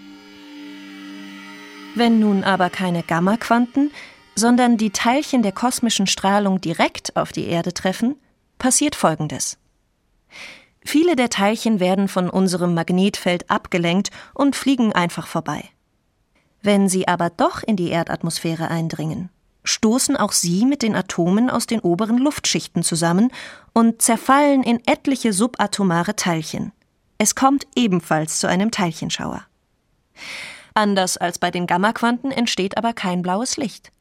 Wenn 1.94 2.20
nun 2.20 2.44
aber 2.44 2.70
keine 2.70 3.04
Gammaquanten, 3.04 3.92
sondern 4.36 4.78
die 4.78 4.92
Teilchen 4.92 5.44
der 5.44 5.52
kosmischen 5.52 6.08
Strahlung 6.08 6.62
direkt 6.62 7.16
auf 7.16 7.32
die 7.32 7.48
Erde 7.48 7.74
treffen, 7.74 8.16
passiert 8.58 8.96
Folgendes. 8.96 9.58
Viele 10.84 11.16
der 11.16 11.30
Teilchen 11.30 11.80
werden 11.80 12.08
von 12.08 12.30
unserem 12.30 12.74
Magnetfeld 12.74 13.50
abgelenkt 13.50 14.10
und 14.34 14.56
fliegen 14.56 14.94
einfach 14.94 15.28
vorbei. 15.28 15.64
Wenn 16.62 16.90
sie 16.90 17.08
aber 17.08 17.30
doch 17.30 17.64
in 17.64 17.76
die 17.76 17.90
Erdatmosphäre 17.90 18.68
eindringen, 18.68 19.30
stoßen 19.64 20.18
auch 20.18 20.32
sie 20.32 20.66
mit 20.66 20.82
den 20.82 20.96
Atomen 20.96 21.50
aus 21.50 21.68
den 21.68 21.80
oberen 21.82 22.18
Luftschichten 22.18 22.84
zusammen 22.84 23.32
und 23.74 24.02
zerfallen 24.02 24.64
in 24.64 24.82
etliche 24.88 25.34
subatomare 25.34 26.16
Teilchen. 26.16 26.72
Es 27.18 27.36
kommt 27.36 27.68
ebenfalls 27.76 28.40
zu 28.40 28.48
einem 28.48 28.72
Teilchenschauer. 28.72 29.46
Anders 30.74 31.18
als 31.18 31.38
bei 31.38 31.52
den 31.52 31.68
Gammaquanten 31.68 32.32
entsteht 32.32 32.78
aber 32.78 32.94
kein 32.94 33.22
blaues 33.22 33.58
Licht. 33.58 33.92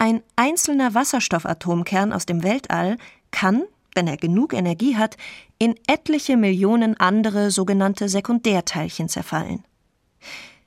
Ein 0.00 0.22
einzelner 0.34 0.94
Wasserstoffatomkern 0.94 2.14
aus 2.14 2.24
dem 2.24 2.42
Weltall 2.42 2.96
kann, 3.32 3.64
wenn 3.94 4.06
er 4.06 4.16
genug 4.16 4.54
Energie 4.54 4.96
hat, 4.96 5.18
in 5.58 5.74
etliche 5.86 6.38
Millionen 6.38 6.98
andere 6.98 7.50
sogenannte 7.50 8.08
Sekundärteilchen 8.08 9.10
zerfallen. 9.10 9.62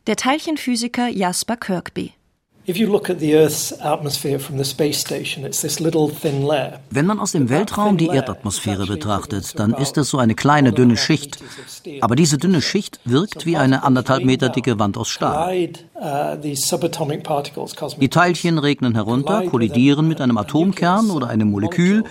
Der 0.06 0.18
Teilchenphysiker 0.18 1.08
Jasper 1.08 1.58
Kirkby. 1.58 2.14
Wenn 2.66 2.86
man 7.06 7.20
aus 7.20 7.32
dem 7.34 7.50
Weltraum 7.50 7.98
die 7.98 8.08
Erdatmosphäre 8.08 8.86
betrachtet, 8.86 9.60
dann 9.60 9.74
ist 9.74 9.98
es 9.98 10.10
so 10.10 10.18
eine 10.18 10.34
kleine 10.34 10.72
dünne 10.72 10.96
Schicht. 10.96 11.44
Aber 12.00 12.16
diese 12.16 12.38
dünne 12.38 12.62
Schicht 12.62 13.02
wirkt 13.04 13.46
wie 13.46 13.58
eine 13.58 13.84
anderthalb 13.84 14.24
Meter 14.24 14.48
dicke 14.48 14.80
Wand 14.80 14.98
aus 14.98 15.10
Stahl. 15.10 15.72
Uh, 15.94 16.38
die 18.00 18.10
Teilchen 18.10 18.58
regnen 18.58 18.96
herunter, 18.96 19.44
kollidieren 19.44 20.08
mit 20.08 20.22
einem 20.22 20.38
Atomkern 20.38 21.12
oder 21.12 21.28
einem 21.28 21.52
Molekül, 21.52 22.06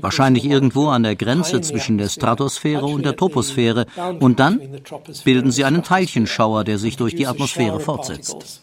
wahrscheinlich 0.00 0.46
irgendwo 0.46 0.88
an 0.88 1.02
der 1.02 1.16
Grenze 1.16 1.60
zwischen 1.60 1.98
der 1.98 2.08
Stratosphäre 2.08 2.86
und 2.86 3.04
der 3.04 3.14
Troposphäre, 3.14 3.84
und 4.20 4.40
dann 4.40 4.58
bilden 5.24 5.50
sie 5.50 5.64
einen 5.64 5.82
Teilchenschauer, 5.82 6.64
der 6.64 6.78
sich 6.78 6.96
durch 6.96 7.14
die 7.14 7.26
Atmosphäre 7.26 7.78
fortsetzt. 7.78 8.62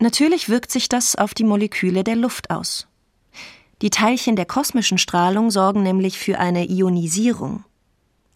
Natürlich 0.00 0.48
wirkt 0.48 0.70
sich 0.70 0.88
das 0.88 1.16
auf 1.16 1.34
die 1.34 1.44
Moleküle 1.44 2.04
der 2.04 2.16
Luft 2.16 2.50
aus. 2.50 2.86
Die 3.82 3.90
Teilchen 3.90 4.36
der 4.36 4.46
kosmischen 4.46 4.98
Strahlung 4.98 5.50
sorgen 5.50 5.82
nämlich 5.82 6.18
für 6.18 6.38
eine 6.38 6.68
Ionisierung. 6.68 7.64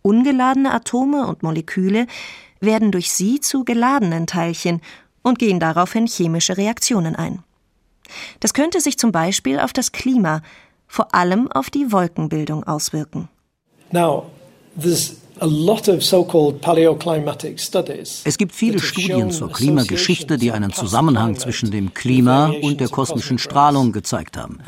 Ungeladene 0.03 0.73
Atome 0.73 1.27
und 1.27 1.43
Moleküle 1.43 2.07
werden 2.61 2.93
durch 2.93 3.13
sie 3.13 3.41
zu 3.41 3.65
geladenen 3.65 4.27
Teilchen 4.27 4.81
und 5.23 5.39
gehen 5.39 5.61
daraufhin 5.61 6.07
chemische 6.07 6.57
Reaktionen 6.57 7.17
ein. 7.17 7.43
Das 8.41 8.55
könnte 8.55 8.81
sich 8.81 8.99
zum 8.99 9.13
Beispiel 9.13 9.59
auf 9.61 9.73
das 9.73 9.93
Klima, 9.93 10.43
vor 10.87 11.15
allem 11.15 11.51
auf 11.53 11.71
die 11.71 11.93
Wolkenbildung 11.93 12.65
auswirken. 12.65 13.29
Now, 13.91 14.31
es 18.25 18.39
gibt 18.39 18.55
viele 18.55 18.79
Studien 18.81 19.31
zur 19.31 19.53
Klimageschichte, 19.53 20.37
die 20.39 20.53
einen 20.53 20.73
Zusammenhang 20.73 21.37
zwischen 21.37 21.71
dem 21.71 21.95
Klima 21.95 22.53
und 22.63 22.81
der 22.81 22.89
kosmischen 22.89 23.39
Strahlung 23.39 23.93
gezeigt 23.93 24.37
haben. 24.37 24.59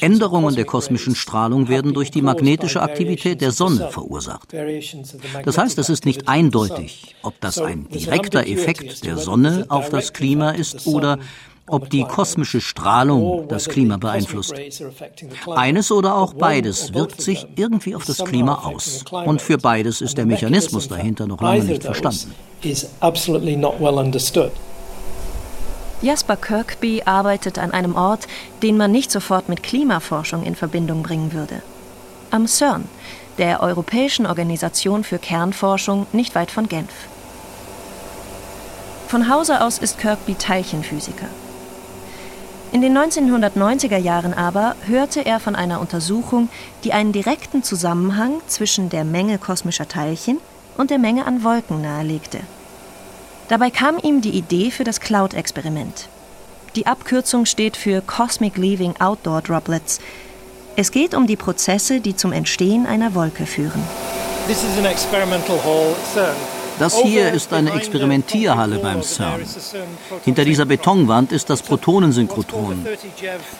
Änderungen 0.00 0.54
der 0.54 0.64
kosmischen 0.64 1.14
Strahlung 1.14 1.68
werden 1.68 1.94
durch 1.94 2.10
die 2.10 2.22
magnetische 2.22 2.82
Aktivität 2.82 3.40
der 3.40 3.52
Sonne 3.52 3.88
verursacht. 3.90 4.52
Das 5.44 5.58
heißt, 5.58 5.78
es 5.78 5.88
ist 5.88 6.04
nicht 6.04 6.28
eindeutig, 6.28 7.14
ob 7.22 7.40
das 7.40 7.58
ein 7.58 7.88
direkter 7.88 8.46
Effekt 8.46 9.04
der 9.04 9.16
Sonne 9.16 9.66
auf 9.68 9.88
das 9.88 10.12
Klima 10.12 10.50
ist 10.50 10.86
oder 10.86 11.18
ob 11.66 11.90
die 11.90 12.04
kosmische 12.04 12.60
Strahlung 12.60 13.46
das 13.48 13.68
Klima 13.68 13.96
beeinflusst. 13.96 14.54
Eines 15.54 15.90
oder 15.92 16.16
auch 16.16 16.34
beides 16.34 16.92
wirkt 16.94 17.20
sich 17.20 17.46
irgendwie 17.56 17.94
auf 17.94 18.04
das 18.04 18.24
Klima 18.24 18.62
aus. 18.64 19.04
Und 19.10 19.40
für 19.40 19.58
beides 19.58 20.00
ist 20.00 20.18
der 20.18 20.26
Mechanismus 20.26 20.88
dahinter 20.88 21.26
noch 21.26 21.40
lange 21.40 21.64
nicht 21.64 21.84
verstanden. 21.84 22.34
Jasper 26.02 26.36
Kirkby 26.36 27.02
arbeitet 27.04 27.58
an 27.58 27.70
einem 27.70 27.94
Ort, 27.94 28.26
den 28.62 28.76
man 28.76 28.90
nicht 28.90 29.12
sofort 29.12 29.48
mit 29.48 29.62
Klimaforschung 29.62 30.42
in 30.42 30.56
Verbindung 30.56 31.04
bringen 31.04 31.32
würde. 31.32 31.62
Am 32.32 32.48
CERN, 32.48 32.88
der 33.38 33.62
Europäischen 33.62 34.26
Organisation 34.26 35.04
für 35.04 35.18
Kernforschung 35.18 36.06
nicht 36.12 36.34
weit 36.34 36.50
von 36.50 36.68
Genf. 36.68 36.90
Von 39.06 39.28
Hause 39.28 39.60
aus 39.60 39.78
ist 39.78 39.98
Kirkby 39.98 40.34
Teilchenphysiker. 40.34 41.28
In 42.72 42.80
den 42.80 42.96
1990er 42.96 43.98
Jahren 43.98 44.32
aber 44.32 44.76
hörte 44.86 45.26
er 45.26 45.40
von 45.40 45.54
einer 45.54 45.78
Untersuchung, 45.78 46.48
die 46.84 46.94
einen 46.94 47.12
direkten 47.12 47.62
Zusammenhang 47.62 48.40
zwischen 48.46 48.88
der 48.88 49.04
Menge 49.04 49.36
kosmischer 49.36 49.88
Teilchen 49.88 50.38
und 50.78 50.90
der 50.90 50.98
Menge 50.98 51.26
an 51.26 51.44
Wolken 51.44 51.82
nahelegte. 51.82 52.40
Dabei 53.48 53.68
kam 53.68 53.98
ihm 53.98 54.22
die 54.22 54.30
Idee 54.30 54.70
für 54.70 54.84
das 54.84 55.00
Cloud-Experiment. 55.00 56.08
Die 56.74 56.86
Abkürzung 56.86 57.44
steht 57.44 57.76
für 57.76 58.00
Cosmic 58.00 58.56
Leaving 58.56 58.94
Outdoor 58.98 59.42
Droplets. 59.42 60.00
Es 60.74 60.90
geht 60.90 61.12
um 61.12 61.26
die 61.26 61.36
Prozesse, 61.36 62.00
die 62.00 62.16
zum 62.16 62.32
Entstehen 62.32 62.86
einer 62.86 63.14
Wolke 63.14 63.44
führen. 63.44 63.82
This 64.48 64.64
is 64.64 64.78
an 64.78 64.86
experimental 64.86 65.62
hall 65.62 65.94
CERN. 66.14 66.61
Das 66.82 67.00
hier 67.00 67.32
ist 67.32 67.52
eine 67.52 67.74
Experimentierhalle 67.74 68.80
beim 68.80 69.04
CERN. 69.04 69.42
Hinter 70.24 70.44
dieser 70.44 70.64
Betonwand 70.64 71.30
ist 71.30 71.48
das 71.48 71.62
Protonensynchrotron. 71.62 72.84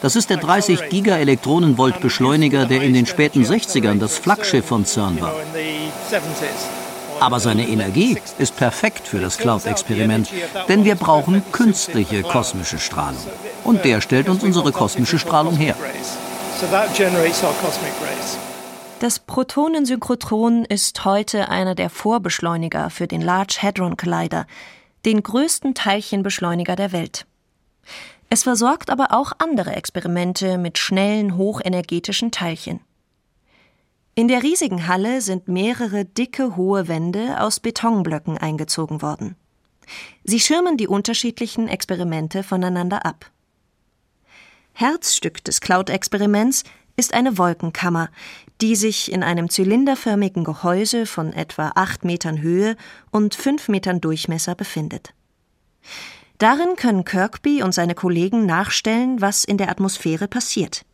Das 0.01 0.17
ist 0.17 0.29
der 0.29 0.35
30 0.35 0.89
Gigaelektronenvolt 0.89 2.01
Beschleuniger, 2.01 2.65
der 2.65 2.81
in 2.81 2.93
den 2.93 3.05
späten 3.05 3.45
60ern 3.45 3.97
das 3.97 4.17
Flaggschiff 4.17 4.65
von 4.65 4.83
CERN 4.85 5.21
war. 5.21 5.35
Aber 7.21 7.39
seine 7.39 7.65
Energie 7.65 8.17
ist 8.39 8.57
perfekt 8.57 9.07
für 9.07 9.19
das 9.19 9.37
Cloud-Experiment, 9.37 10.27
denn 10.67 10.83
wir 10.83 10.95
brauchen 10.95 11.43
künstliche 11.53 12.23
kosmische 12.23 12.77
Strahlung. 12.77 13.23
Und 13.63 13.85
der 13.85 14.01
stellt 14.01 14.27
uns 14.27 14.43
unsere 14.43 14.73
kosmische 14.73 15.17
Strahlung 15.17 15.55
her. 15.55 15.75
So 16.59 16.67
that 16.67 16.93
generates 16.93 17.41
our 17.41 17.53
cosmic 17.61 17.93
rays. 18.01 18.37
Das 18.99 19.19
Protonensynchrotron 19.19 20.63
ist 20.65 21.03
heute 21.03 21.49
einer 21.49 21.75
der 21.75 21.89
Vorbeschleuniger 21.89 22.89
für 22.89 23.07
den 23.07 23.21
Large 23.21 23.59
Hadron 23.61 23.97
Collider, 23.97 24.47
den 25.05 25.21
größten 25.21 25.75
Teilchenbeschleuniger 25.75 26.75
der 26.75 26.91
Welt. 26.93 27.25
Es 28.29 28.43
versorgt 28.43 28.89
aber 28.89 29.11
auch 29.11 29.33
andere 29.39 29.75
Experimente 29.75 30.57
mit 30.57 30.77
schnellen, 30.77 31.37
hochenergetischen 31.37 32.31
Teilchen. 32.31 32.79
In 34.15 34.27
der 34.27 34.43
riesigen 34.43 34.87
Halle 34.87 35.21
sind 35.21 35.47
mehrere 35.47 36.05
dicke, 36.05 36.55
hohe 36.55 36.87
Wände 36.87 37.41
aus 37.41 37.59
Betonblöcken 37.59 38.37
eingezogen 38.37 39.01
worden. 39.01 39.35
Sie 40.23 40.39
schirmen 40.39 40.77
die 40.77 40.87
unterschiedlichen 40.87 41.67
Experimente 41.67 42.43
voneinander 42.43 43.05
ab. 43.05 43.29
Herzstück 44.73 45.43
des 45.43 45.61
Cloud-Experiments 45.61 46.63
ist 46.95 47.13
eine 47.13 47.37
Wolkenkammer, 47.37 48.09
die 48.61 48.75
sich 48.75 49.11
in 49.11 49.23
einem 49.23 49.49
zylinderförmigen 49.49 50.43
Gehäuse 50.43 51.05
von 51.05 51.33
etwa 51.33 51.71
acht 51.75 52.05
Metern 52.05 52.41
Höhe 52.41 52.75
und 53.11 53.35
fünf 53.35 53.67
Metern 53.67 54.01
Durchmesser 54.01 54.55
befindet. 54.55 55.13
Darin 56.37 56.75
können 56.75 57.05
Kirkby 57.05 57.63
und 57.63 57.73
seine 57.73 57.95
Kollegen 57.95 58.45
nachstellen, 58.45 59.21
was 59.21 59.43
in 59.43 59.57
der 59.57 59.69
Atmosphäre 59.69 60.27
passiert. 60.27 60.85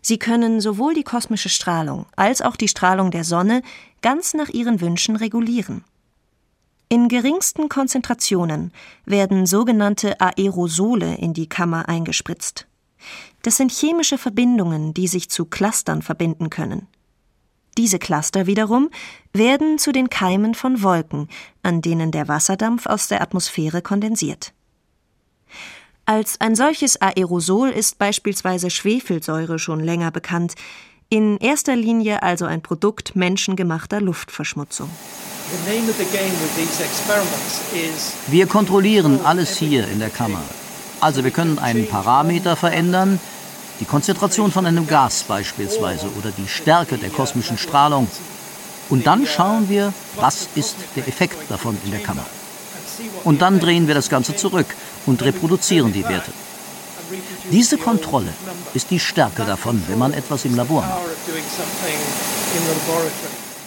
Sie 0.00 0.18
können 0.18 0.60
sowohl 0.60 0.94
die 0.94 1.02
kosmische 1.02 1.48
Strahlung 1.48 2.06
als 2.16 2.42
auch 2.42 2.56
die 2.56 2.68
Strahlung 2.68 3.10
der 3.10 3.24
Sonne 3.24 3.62
ganz 4.02 4.34
nach 4.34 4.48
ihren 4.48 4.80
Wünschen 4.80 5.16
regulieren. 5.16 5.84
In 6.88 7.08
geringsten 7.08 7.68
Konzentrationen 7.68 8.72
werden 9.04 9.46
sogenannte 9.46 10.20
Aerosole 10.20 11.16
in 11.16 11.34
die 11.34 11.48
Kammer 11.48 11.88
eingespritzt. 11.88 12.66
Das 13.42 13.56
sind 13.56 13.72
chemische 13.72 14.18
Verbindungen, 14.18 14.94
die 14.94 15.08
sich 15.08 15.28
zu 15.28 15.44
Clustern 15.44 16.02
verbinden 16.02 16.50
können. 16.50 16.88
Diese 17.78 17.98
Cluster 17.98 18.46
wiederum 18.46 18.90
werden 19.32 19.78
zu 19.78 19.92
den 19.92 20.08
Keimen 20.08 20.54
von 20.54 20.82
Wolken, 20.82 21.28
an 21.62 21.82
denen 21.82 22.10
der 22.10 22.26
Wasserdampf 22.26 22.86
aus 22.86 23.08
der 23.08 23.20
Atmosphäre 23.20 23.82
kondensiert. 23.82 24.52
Als 26.06 26.40
ein 26.40 26.54
solches 26.54 27.00
Aerosol 27.02 27.68
ist 27.68 27.98
beispielsweise 27.98 28.70
Schwefelsäure 28.70 29.58
schon 29.58 29.80
länger 29.80 30.10
bekannt, 30.10 30.54
in 31.08 31.36
erster 31.38 31.76
Linie 31.76 32.22
also 32.22 32.46
ein 32.46 32.62
Produkt 32.62 33.14
menschengemachter 33.14 34.00
Luftverschmutzung. 34.00 34.88
Wir 38.28 38.46
kontrollieren 38.46 39.20
alles 39.24 39.56
hier 39.56 39.86
in 39.88 39.98
der 40.00 40.10
Kammer. 40.10 40.42
Also 41.06 41.22
wir 41.22 41.30
können 41.30 41.60
einen 41.60 41.86
Parameter 41.86 42.56
verändern, 42.56 43.20
die 43.78 43.84
Konzentration 43.84 44.50
von 44.50 44.66
einem 44.66 44.88
Gas 44.88 45.22
beispielsweise 45.22 46.08
oder 46.18 46.32
die 46.36 46.48
Stärke 46.48 46.98
der 46.98 47.10
kosmischen 47.10 47.58
Strahlung. 47.58 48.08
Und 48.88 49.06
dann 49.06 49.24
schauen 49.24 49.68
wir, 49.68 49.92
was 50.16 50.48
ist 50.56 50.74
der 50.96 51.06
Effekt 51.06 51.48
davon 51.48 51.78
in 51.84 51.92
der 51.92 52.00
Kammer. 52.00 52.26
Und 53.22 53.40
dann 53.40 53.60
drehen 53.60 53.86
wir 53.86 53.94
das 53.94 54.08
Ganze 54.08 54.34
zurück 54.34 54.66
und 55.06 55.22
reproduzieren 55.22 55.92
die 55.92 56.02
Werte. 56.02 56.32
Diese 57.52 57.78
Kontrolle 57.78 58.32
ist 58.74 58.90
die 58.90 58.98
Stärke 58.98 59.44
davon, 59.44 59.80
wenn 59.86 60.00
man 60.00 60.12
etwas 60.12 60.44
im 60.44 60.56
Labor 60.56 60.82
macht. 60.82 61.02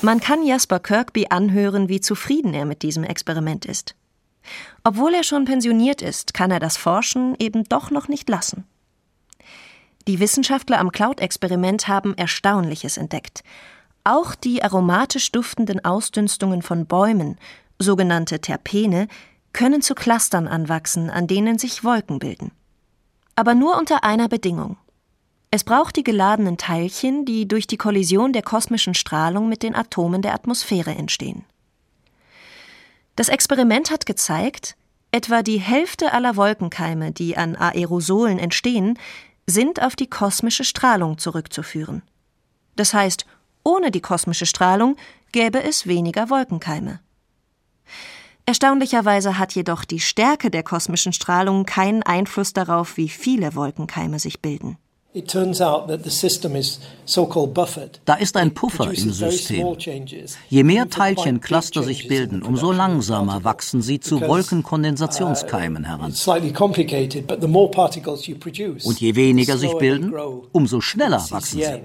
Man 0.02 0.20
kann 0.20 0.46
Jasper 0.46 0.82
Kirkby 0.82 1.28
anhören, 1.30 1.88
wie 1.88 2.02
zufrieden 2.02 2.54
er 2.54 2.66
mit 2.66 2.82
diesem 2.82 3.06
Experiment 3.06 3.66
ist. 3.66 3.96
Obwohl 4.84 5.14
er 5.14 5.24
schon 5.24 5.46
pensioniert 5.46 6.02
ist, 6.02 6.34
kann 6.34 6.52
er 6.52 6.60
das 6.60 6.78
Forschen 6.78 7.36
eben 7.40 7.64
doch 7.66 7.92
noch 7.92 8.08
nicht 8.08 8.30
lassen. 8.30 8.66
Die 10.08 10.20
Wissenschaftler 10.20 10.80
am 10.80 10.92
Cloud-Experiment 10.92 11.88
haben 11.88 12.18
Erstaunliches 12.18 12.98
entdeckt. 12.98 13.44
Auch 14.04 14.34
die 14.34 14.64
aromatisch 14.64 15.32
duftenden 15.32 15.84
Ausdünstungen 15.86 16.62
von 16.62 16.86
Bäumen, 16.86 17.38
sogenannte 17.78 18.40
Terpene, 18.40 19.08
können 19.54 19.82
zu 19.82 19.96
Clustern 19.96 20.48
anwachsen, 20.48 21.10
an 21.10 21.28
denen 21.28 21.60
sich 21.60 21.84
Wolken 21.84 22.20
bilden. 22.20 22.52
Aber 23.36 23.56
nur 23.56 23.78
unter 23.78 24.04
einer 24.04 24.28
Bedingung. 24.28 24.78
Es 25.52 25.64
braucht 25.64 25.96
die 25.96 26.04
geladenen 26.04 26.58
Teilchen, 26.58 27.26
die 27.26 27.48
durch 27.48 27.66
die 27.66 27.78
Kollision 27.78 28.34
der 28.34 28.44
kosmischen 28.44 28.94
Strahlung 28.94 29.50
mit 29.50 29.64
den 29.64 29.76
Atomen 29.76 30.22
der 30.22 30.34
Atmosphäre 30.34 30.92
entstehen. 30.92 31.44
Das 33.20 33.28
Experiment 33.28 33.92
hat 33.92 34.06
gezeigt, 34.06 34.78
etwa 35.12 35.44
die 35.44 35.58
Hälfte 35.58 36.14
aller 36.14 36.38
Wolkenkeime, 36.38 37.12
die 37.12 37.36
an 37.36 37.58
Aerosolen 37.58 38.40
entstehen, 38.40 38.98
sind 39.46 39.82
auf 39.82 39.98
die 39.98 40.10
kosmische 40.10 40.64
Strahlung 40.64 41.18
zurückzuführen. 41.18 42.02
Das 42.78 42.94
heißt, 42.94 43.26
ohne 43.66 43.92
die 43.92 44.00
kosmische 44.00 44.46
Strahlung 44.46 44.96
gäbe 45.34 45.62
es 45.62 45.86
weniger 45.86 46.30
Wolkenkeime. 46.30 47.02
Erstaunlicherweise 48.46 49.38
hat 49.38 49.54
jedoch 49.54 49.84
die 49.84 50.00
Stärke 50.00 50.50
der 50.50 50.64
kosmischen 50.64 51.12
Strahlung 51.12 51.66
keinen 51.66 52.04
Einfluss 52.04 52.54
darauf, 52.54 52.96
wie 52.96 53.10
viele 53.10 53.54
Wolkenkeime 53.54 54.20
sich 54.20 54.42
bilden. 54.42 54.78
Da 58.06 58.14
ist 58.14 58.38
ein 58.38 58.54
Puffer 58.54 58.94
im 58.94 59.12
System. 59.12 59.76
Je 60.50 60.64
mehr 60.64 60.88
Teilchencluster 60.88 61.82
sich 61.82 62.08
bilden, 62.08 62.44
umso 62.44 62.72
langsamer 62.72 63.44
wachsen 63.44 63.82
sie 63.82 64.00
zu 64.00 64.22
Wolkenkondensationskeimen 64.22 65.86
heran. 65.86 66.14
Und 68.84 69.02
je 69.02 69.16
weniger 69.16 69.58
sich 69.58 69.74
bilden, 69.78 70.14
umso 70.52 70.80
schneller 70.80 71.26
wachsen 71.32 71.60
sie. 71.60 71.82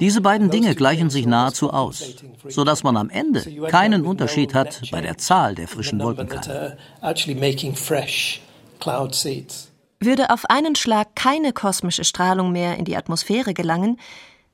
Diese 0.00 0.20
beiden 0.20 0.50
Dinge 0.50 0.74
gleichen 0.74 1.08
sich 1.08 1.24
nahezu 1.24 1.70
aus, 1.70 2.04
sodass 2.46 2.82
man 2.82 2.98
am 2.98 3.08
Ende 3.08 3.42
keinen 3.68 4.04
Unterschied 4.04 4.52
hat 4.52 4.82
bei 4.90 5.00
der 5.00 5.16
Zahl 5.16 5.54
der 5.54 5.68
frischen 5.68 5.98
Wolkenkeime. 6.00 6.76
Würde 9.98 10.30
auf 10.30 10.44
einen 10.50 10.76
Schlag 10.76 11.16
keine 11.16 11.52
kosmische 11.52 12.04
Strahlung 12.04 12.52
mehr 12.52 12.76
in 12.76 12.84
die 12.84 12.96
Atmosphäre 12.96 13.54
gelangen, 13.54 13.98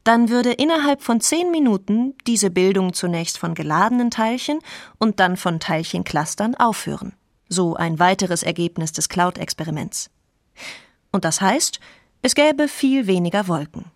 dann 0.05 0.29
würde 0.29 0.53
innerhalb 0.53 1.03
von 1.03 1.21
zehn 1.21 1.51
Minuten 1.51 2.15
diese 2.27 2.51
Bildung 2.51 2.93
zunächst 2.93 3.39
von 3.39 3.55
geladenen 3.55 4.11
Teilchen 4.11 4.59
und 4.99 5.21
dann 5.21 5.37
von 5.37 5.61
Teilchenclustern 5.61 6.55
aufhören. 6.57 7.13
So 7.49 7.75
ein 7.77 7.99
weiteres 7.99 8.43
Ergebnis 8.43 8.93
des 8.93 9.09
Cloud-Experiments. 9.09 10.11
Und 11.13 11.25
das 11.25 11.41
heißt, 11.41 11.79
es 12.23 12.35
gäbe 12.35 12.69
viel 12.69 13.07
weniger 13.07 13.47
Wolken. 13.49 13.87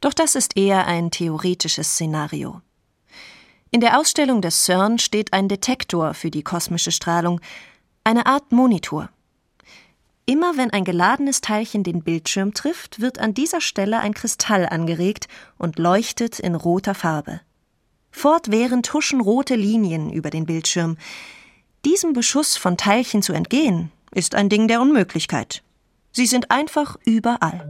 Doch 0.00 0.14
das 0.14 0.34
ist 0.34 0.56
eher 0.56 0.86
ein 0.86 1.10
theoretisches 1.10 1.92
Szenario. 1.92 2.60
In 3.70 3.80
der 3.80 3.98
Ausstellung 3.98 4.40
des 4.42 4.64
CERN 4.64 4.98
steht 4.98 5.32
ein 5.32 5.48
Detektor 5.48 6.14
für 6.14 6.30
die 6.30 6.42
kosmische 6.42 6.92
Strahlung, 6.92 7.40
eine 8.04 8.26
Art 8.26 8.52
Monitor. 8.52 9.10
Immer 10.28 10.58
wenn 10.58 10.70
ein 10.70 10.84
geladenes 10.84 11.40
Teilchen 11.40 11.84
den 11.84 12.02
Bildschirm 12.02 12.52
trifft, 12.52 13.00
wird 13.00 13.18
an 13.18 13.32
dieser 13.32 13.62
Stelle 13.62 14.00
ein 14.00 14.12
Kristall 14.12 14.66
angeregt 14.66 15.26
und 15.56 15.78
leuchtet 15.78 16.38
in 16.38 16.54
roter 16.54 16.94
Farbe. 16.94 17.40
Fortwährend 18.10 18.92
huschen 18.92 19.22
rote 19.22 19.54
Linien 19.54 20.12
über 20.12 20.28
den 20.28 20.44
Bildschirm. 20.44 20.98
Diesem 21.86 22.12
Beschuss 22.12 22.58
von 22.58 22.76
Teilchen 22.76 23.22
zu 23.22 23.32
entgehen, 23.32 23.90
ist 24.10 24.34
ein 24.34 24.50
Ding 24.50 24.68
der 24.68 24.82
Unmöglichkeit. 24.82 25.62
Sie 26.12 26.26
sind 26.26 26.50
einfach 26.50 26.96
überall. 27.06 27.66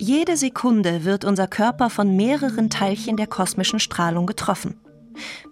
Jede 0.00 0.36
Sekunde 0.36 1.04
wird 1.04 1.24
unser 1.24 1.46
Körper 1.46 1.90
von 1.90 2.16
mehreren 2.16 2.70
Teilchen 2.70 3.16
der 3.16 3.28
kosmischen 3.28 3.78
Strahlung 3.78 4.26
getroffen, 4.26 4.80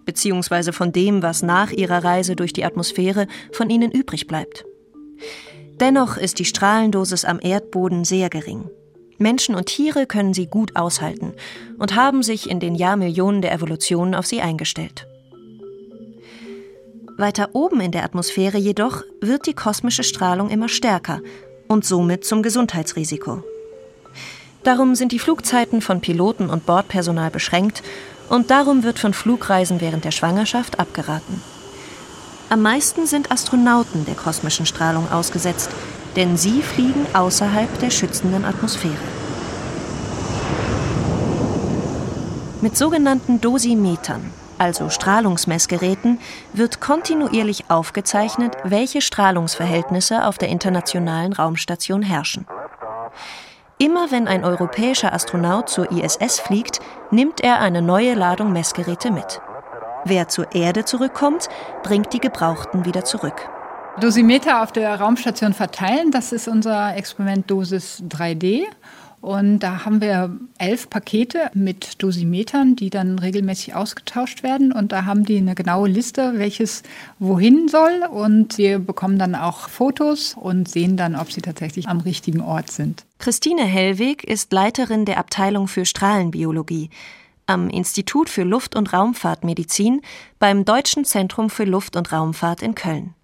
beziehungsweise 0.05 0.73
von 0.73 0.91
dem, 0.91 1.21
was 1.21 1.41
nach 1.41 1.71
ihrer 1.71 2.03
Reise 2.03 2.35
durch 2.35 2.53
die 2.53 2.65
Atmosphäre 2.65 3.27
von 3.51 3.69
ihnen 3.69 3.91
übrig 3.91 4.27
bleibt. 4.27 4.65
Dennoch 5.79 6.17
ist 6.17 6.39
die 6.39 6.45
Strahlendosis 6.45 7.25
am 7.25 7.39
Erdboden 7.41 8.03
sehr 8.03 8.29
gering. 8.29 8.69
Menschen 9.17 9.55
und 9.55 9.67
Tiere 9.67 10.05
können 10.05 10.33
sie 10.33 10.47
gut 10.47 10.75
aushalten 10.75 11.33
und 11.77 11.95
haben 11.95 12.23
sich 12.23 12.49
in 12.49 12.59
den 12.59 12.75
Jahrmillionen 12.75 13.41
der 13.41 13.53
Evolution 13.53 14.15
auf 14.15 14.25
sie 14.25 14.41
eingestellt. 14.41 15.07
Weiter 17.17 17.49
oben 17.51 17.81
in 17.81 17.91
der 17.91 18.05
Atmosphäre 18.05 18.57
jedoch 18.57 19.03
wird 19.19 19.45
die 19.45 19.53
kosmische 19.53 20.03
Strahlung 20.03 20.49
immer 20.49 20.69
stärker 20.69 21.19
und 21.67 21.83
somit 21.83 22.23
zum 22.23 22.41
Gesundheitsrisiko. 22.43 23.43
Darum 24.63 24.95
sind 24.95 25.11
die 25.11 25.19
Flugzeiten 25.19 25.81
von 25.81 25.99
Piloten 26.01 26.49
und 26.49 26.65
Bordpersonal 26.65 27.29
beschränkt 27.29 27.83
und 28.29 28.51
darum 28.51 28.83
wird 28.83 28.99
von 28.99 29.13
Flugreisen 29.13 29.81
während 29.81 30.05
der 30.05 30.11
Schwangerschaft 30.11 30.79
abgeraten. 30.79 31.41
Am 32.49 32.61
meisten 32.61 33.05
sind 33.05 33.31
Astronauten 33.31 34.05
der 34.05 34.15
kosmischen 34.15 34.65
Strahlung 34.65 35.11
ausgesetzt, 35.11 35.69
denn 36.15 36.37
sie 36.37 36.61
fliegen 36.61 37.05
außerhalb 37.13 37.79
der 37.79 37.89
schützenden 37.89 38.45
Atmosphäre. 38.45 38.93
Mit 42.61 42.77
sogenannten 42.77 43.39
Dosimetern 43.39 44.31
also 44.59 44.89
Strahlungsmessgeräten, 44.89 46.19
wird 46.53 46.81
kontinuierlich 46.81 47.69
aufgezeichnet, 47.69 48.55
welche 48.63 49.01
Strahlungsverhältnisse 49.01 50.25
auf 50.25 50.37
der 50.37 50.49
internationalen 50.49 51.33
Raumstation 51.33 52.01
herrschen. 52.01 52.45
Immer 53.81 54.11
wenn 54.11 54.27
ein 54.27 54.43
europäischer 54.43 55.13
Astronaut 55.13 55.69
zur 55.69 55.89
ISS 55.89 56.41
fliegt, 56.41 56.81
nimmt 57.11 57.39
er 57.39 57.61
eine 57.61 57.81
neue 57.81 58.13
Ladung 58.13 58.51
Messgeräte 58.51 59.09
mit. 59.09 59.39
Wer 60.03 60.27
zur 60.27 60.53
Erde 60.53 60.83
zurückkommt, 60.83 61.47
bringt 61.81 62.11
die 62.11 62.19
gebrauchten 62.19 62.83
wieder 62.83 63.05
zurück. 63.05 63.49
Dosimeter 64.01 64.63
auf 64.63 64.73
der 64.73 64.99
Raumstation 64.99 65.53
verteilen, 65.53 66.11
das 66.11 66.33
ist 66.33 66.49
unser 66.49 66.93
Experiment 66.97 67.49
Dosis 67.49 68.03
3D. 68.09 68.63
Und 69.21 69.59
da 69.59 69.85
haben 69.85 70.01
wir 70.01 70.37
elf 70.57 70.89
Pakete 70.89 71.49
mit 71.53 72.03
Dosimetern, 72.03 72.75
die 72.75 72.89
dann 72.89 73.17
regelmäßig 73.17 73.75
ausgetauscht 73.75 74.43
werden. 74.43 74.73
Und 74.73 74.91
da 74.91 75.05
haben 75.05 75.23
die 75.23 75.37
eine 75.37 75.55
genaue 75.55 75.87
Liste, 75.87 76.33
welches 76.35 76.83
wohin 77.17 77.69
soll. 77.69 78.03
Und 78.11 78.57
wir 78.57 78.79
bekommen 78.79 79.17
dann 79.17 79.35
auch 79.35 79.69
Fotos 79.69 80.35
und 80.37 80.67
sehen 80.67 80.97
dann, 80.97 81.15
ob 81.15 81.31
sie 81.31 81.41
tatsächlich 81.41 81.87
am 81.87 82.01
richtigen 82.01 82.41
Ort 82.41 82.71
sind. 82.71 83.05
Christine 83.19 83.65
Hellweg 83.65 84.23
ist 84.23 84.53
Leiterin 84.53 85.03
der 85.03 85.17
Abteilung 85.17 85.67
für 85.67 85.85
Strahlenbiologie 85.85 86.89
am 87.47 87.69
Institut 87.69 88.29
für 88.29 88.43
Luft- 88.43 88.77
und 88.77 88.93
Raumfahrtmedizin 88.93 90.01
beim 90.39 90.63
Deutschen 90.63 91.03
Zentrum 91.03 91.49
für 91.49 91.65
Luft- 91.65 91.97
und 91.97 92.13
Raumfahrt 92.13 92.61
in 92.61 92.75
Köln. 92.75 93.15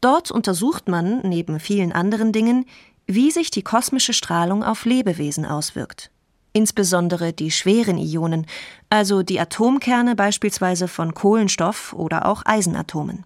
Dort 0.00 0.30
untersucht 0.30 0.86
man, 0.86 1.20
neben 1.22 1.58
vielen 1.58 1.90
anderen 1.90 2.30
Dingen, 2.30 2.64
wie 3.06 3.32
sich 3.32 3.50
die 3.50 3.62
kosmische 3.62 4.12
Strahlung 4.12 4.62
auf 4.62 4.84
Lebewesen 4.84 5.46
auswirkt. 5.46 6.12
Insbesondere 6.52 7.32
die 7.32 7.50
schweren 7.50 7.98
Ionen, 7.98 8.46
also 8.88 9.24
die 9.24 9.40
Atomkerne 9.40 10.14
beispielsweise 10.14 10.86
von 10.86 11.12
Kohlenstoff 11.12 11.92
oder 11.92 12.26
auch 12.26 12.42
Eisenatomen. 12.44 13.24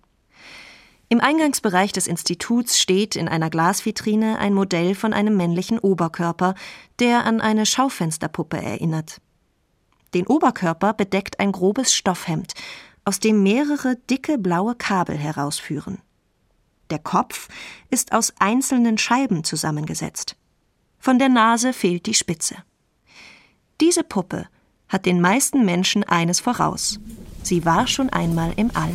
Im 1.12 1.20
Eingangsbereich 1.20 1.90
des 1.90 2.07
Instituts 2.07 2.79
steht 2.79 3.16
in 3.16 3.29
einer 3.29 3.51
Glasvitrine 3.51 4.38
ein 4.38 4.55
Modell 4.55 4.94
von 4.94 5.12
einem 5.12 5.37
männlichen 5.37 5.81
Oberkörper, 5.81 6.55
der 7.01 7.25
an 7.25 7.40
eine 7.40 7.66
Schaufensterpuppe 7.66 8.57
erinnert. 8.57 9.20
Den 10.14 10.29
Oberkörper 10.29 10.94
bedeckt 10.94 11.40
ein 11.40 11.51
grobes 11.51 11.92
Stoffhemd, 11.92 12.55
aus 13.05 13.18
dem 13.18 13.42
mehrere 13.42 13.96
dicke 14.09 14.38
blaue 14.38 14.77
Kabel 14.77 15.18
herausführen. 15.18 15.99
Der 16.90 17.01
Kopf 17.01 17.49
ist 17.90 18.12
aus 18.12 18.33
einzelnen 18.38 18.96
Scheiben 18.96 19.42
zusammengesetzt. 19.42 20.37
Von 21.01 21.18
der 21.18 21.29
Nase 21.29 21.73
fehlt 21.73 22.07
die 22.07 22.14
Spitze. 22.14 22.55
Diese 23.81 24.05
Puppe 24.05 24.46
hat 24.88 25.07
den 25.07 25.20
meisten 25.20 25.64
Menschen 25.64 26.05
eines 26.05 26.38
voraus. 26.38 27.01
Sie 27.42 27.64
war 27.64 27.88
schon 27.88 28.11
einmal 28.11 28.53
im 28.57 28.70
All. 28.75 28.94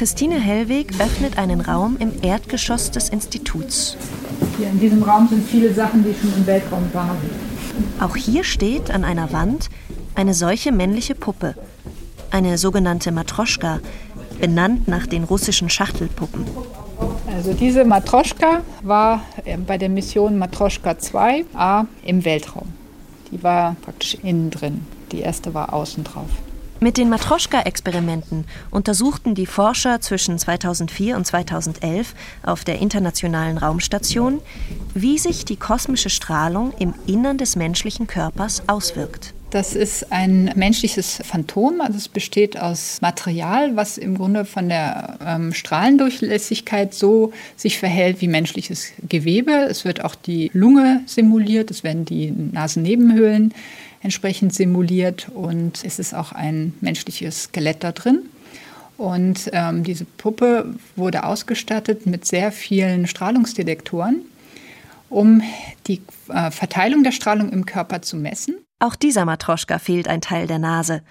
Christine 0.00 0.40
Hellweg 0.40 0.98
öffnet 0.98 1.36
einen 1.36 1.60
Raum 1.60 1.98
im 1.98 2.10
Erdgeschoss 2.22 2.90
des 2.90 3.10
Instituts. 3.10 3.98
Hier 4.56 4.70
in 4.70 4.80
diesem 4.80 5.02
Raum 5.02 5.28
sind 5.28 5.46
viele 5.46 5.74
Sachen, 5.74 6.02
die 6.02 6.14
schon 6.18 6.32
im 6.38 6.46
Weltraum 6.46 6.88
waren. 6.94 7.18
Auch 8.00 8.16
hier 8.16 8.42
steht 8.42 8.90
an 8.90 9.04
einer 9.04 9.30
Wand 9.34 9.68
eine 10.14 10.32
solche 10.32 10.72
männliche 10.72 11.14
Puppe, 11.14 11.54
eine 12.30 12.56
sogenannte 12.56 13.12
Matroschka, 13.12 13.80
benannt 14.40 14.88
nach 14.88 15.06
den 15.06 15.24
russischen 15.24 15.68
Schachtelpuppen. 15.68 16.46
Also 17.36 17.52
diese 17.52 17.84
Matroschka 17.84 18.62
war 18.82 19.20
äh, 19.44 19.58
bei 19.58 19.76
der 19.76 19.90
Mission 19.90 20.38
Matroschka 20.38 20.92
2a 20.92 21.84
im 22.06 22.24
Weltraum. 22.24 22.68
Die 23.30 23.42
war 23.42 23.76
praktisch 23.82 24.16
innen 24.22 24.48
drin. 24.48 24.86
Die 25.12 25.20
erste 25.20 25.52
war 25.52 25.74
außen 25.74 26.04
drauf. 26.04 26.30
Mit 26.82 26.96
den 26.96 27.10
Matroschka-Experimenten 27.10 28.46
untersuchten 28.70 29.34
die 29.34 29.44
Forscher 29.44 30.00
zwischen 30.00 30.38
2004 30.38 31.14
und 31.14 31.26
2011 31.26 32.14
auf 32.42 32.64
der 32.64 32.78
Internationalen 32.78 33.58
Raumstation, 33.58 34.40
wie 34.94 35.18
sich 35.18 35.44
die 35.44 35.56
kosmische 35.56 36.08
Strahlung 36.08 36.72
im 36.78 36.94
Innern 37.06 37.36
des 37.36 37.54
menschlichen 37.54 38.06
Körpers 38.06 38.62
auswirkt. 38.66 39.34
Das 39.50 39.74
ist 39.74 40.10
ein 40.10 40.52
menschliches 40.54 41.20
Phantom, 41.24 41.80
also 41.80 41.98
es 41.98 42.08
besteht 42.08 42.58
aus 42.58 43.00
Material, 43.02 43.74
was 43.76 43.98
im 43.98 44.16
Grunde 44.16 44.44
von 44.44 44.68
der 44.68 45.18
ähm, 45.26 45.52
Strahlendurchlässigkeit 45.52 46.94
so 46.94 47.32
sich 47.56 47.78
verhält 47.78 48.20
wie 48.20 48.28
menschliches 48.28 48.92
Gewebe. 49.06 49.66
Es 49.68 49.84
wird 49.84 50.04
auch 50.04 50.14
die 50.14 50.50
Lunge 50.54 51.02
simuliert, 51.06 51.70
es 51.72 51.82
werden 51.82 52.04
die 52.04 52.30
Nasennebenhöhlen 52.30 53.52
entsprechend 54.02 54.54
simuliert 54.54 55.28
und 55.34 55.84
es 55.84 55.98
ist 55.98 56.14
auch 56.14 56.32
ein 56.32 56.74
menschliches 56.80 57.44
Skelett 57.44 57.84
da 57.84 57.92
drin. 57.92 58.22
Und 58.96 59.48
ähm, 59.52 59.82
diese 59.82 60.04
Puppe 60.04 60.74
wurde 60.94 61.24
ausgestattet 61.24 62.06
mit 62.06 62.26
sehr 62.26 62.52
vielen 62.52 63.06
Strahlungsdetektoren, 63.06 64.22
um 65.08 65.42
die 65.86 66.02
äh, 66.28 66.50
Verteilung 66.50 67.02
der 67.02 67.12
Strahlung 67.12 67.50
im 67.50 67.64
Körper 67.64 68.02
zu 68.02 68.16
messen. 68.16 68.56
Auch 68.78 68.96
dieser 68.96 69.24
Matroschka 69.24 69.78
fehlt 69.78 70.08
ein 70.08 70.20
Teil 70.20 70.46
der 70.46 70.58
Nase. 70.58 71.02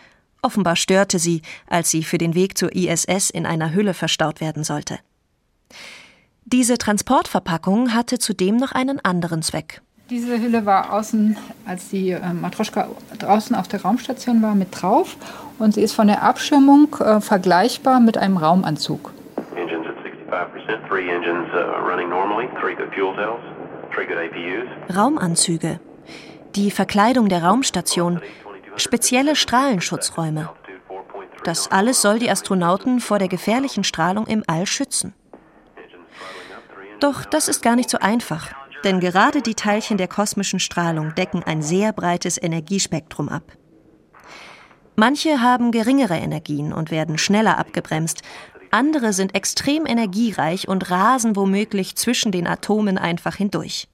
Offenbar 0.42 0.76
störte 0.76 1.20
sie, 1.20 1.42
als 1.68 1.90
sie 1.90 2.04
für 2.04 2.18
den 2.18 2.34
Weg 2.36 2.58
zur 2.58 2.76
ISS 2.76 3.30
in 3.30 3.46
einer 3.46 3.74
Hülle 3.74 3.94
verstaut 3.94 4.40
werden 4.40 4.64
sollte. 4.64 5.00
Diese 6.46 6.78
Transportverpackung 6.78 7.94
hatte 7.94 8.18
zudem 8.18 8.58
noch 8.58 8.72
einen 8.72 9.00
anderen 9.04 9.42
Zweck. 9.42 9.82
Diese 10.10 10.42
Hülle 10.42 10.66
war 10.66 10.92
außen, 10.92 11.38
als 11.68 11.90
die 11.90 12.10
äh, 12.12 12.34
Matroschka 12.34 12.88
draußen 13.20 13.56
auf 13.56 13.68
der 13.68 13.84
Raumstation 13.84 14.42
war, 14.42 14.56
mit 14.56 14.70
drauf 14.72 15.18
und 15.60 15.76
sie 15.76 15.82
ist 15.82 15.94
von 15.94 16.08
der 16.08 16.24
Abschirmung 16.24 16.96
äh, 17.00 17.22
vergleichbar 17.22 18.00
mit 18.00 18.18
einem 18.18 18.38
Raumanzug. 18.38 19.14
Engines 19.56 19.86
at 19.86 19.98
65%, 20.32 20.88
three 20.88 21.10
engines 21.10 21.48
uh, 21.54 21.88
running 21.88 22.10
normally, 22.10 22.48
three 22.60 22.74
good 22.74 22.92
fuel 22.92 23.14
cells, 23.14 23.40
three 23.94 24.08
good 24.08 24.18
APUs. 24.18 24.98
Raumanzüge, 24.98 25.80
die 26.56 26.72
Verkleidung 26.72 27.30
der 27.30 27.44
Raumstation, 27.44 28.20
spezielle 28.78 29.36
Strahlenschutzräume. 29.36 30.50
Das 31.44 31.72
alles 31.72 32.02
soll 32.02 32.18
die 32.18 32.32
Astronauten 32.32 33.00
vor 33.00 33.20
der 33.20 33.28
gefährlichen 33.28 33.84
Strahlung 33.84 34.26
im 34.26 34.44
All 34.48 34.66
schützen. 34.66 35.14
Doch 37.00 37.26
das 37.26 37.48
ist 37.48 37.62
gar 37.62 37.76
nicht 37.76 37.92
so 37.92 38.00
einfach, 38.00 38.50
denn 38.84 39.00
gerade 39.00 39.42
die 39.42 39.56
Teilchen 39.56 39.98
der 39.98 40.08
kosmischen 40.08 40.60
Strahlung 40.60 41.14
decken 41.16 41.44
ein 41.44 41.62
sehr 41.62 41.94
breites 41.94 42.42
Energiespektrum 42.42 43.30
ab. 43.30 43.44
Manche 44.96 45.42
haben 45.42 45.72
geringere 45.72 46.18
Energien 46.18 46.74
und 46.74 46.92
werden 46.92 47.18
schneller 47.18 47.58
abgebremst, 47.58 48.22
andere 48.72 49.14
sind 49.14 49.34
extrem 49.34 49.86
energiereich 49.86 50.68
und 50.68 50.92
rasen 50.92 51.36
womöglich 51.36 51.96
zwischen 51.96 52.32
den 52.32 52.48
Atomen 52.48 52.98
einfach 52.98 53.36
hindurch. 53.36 53.88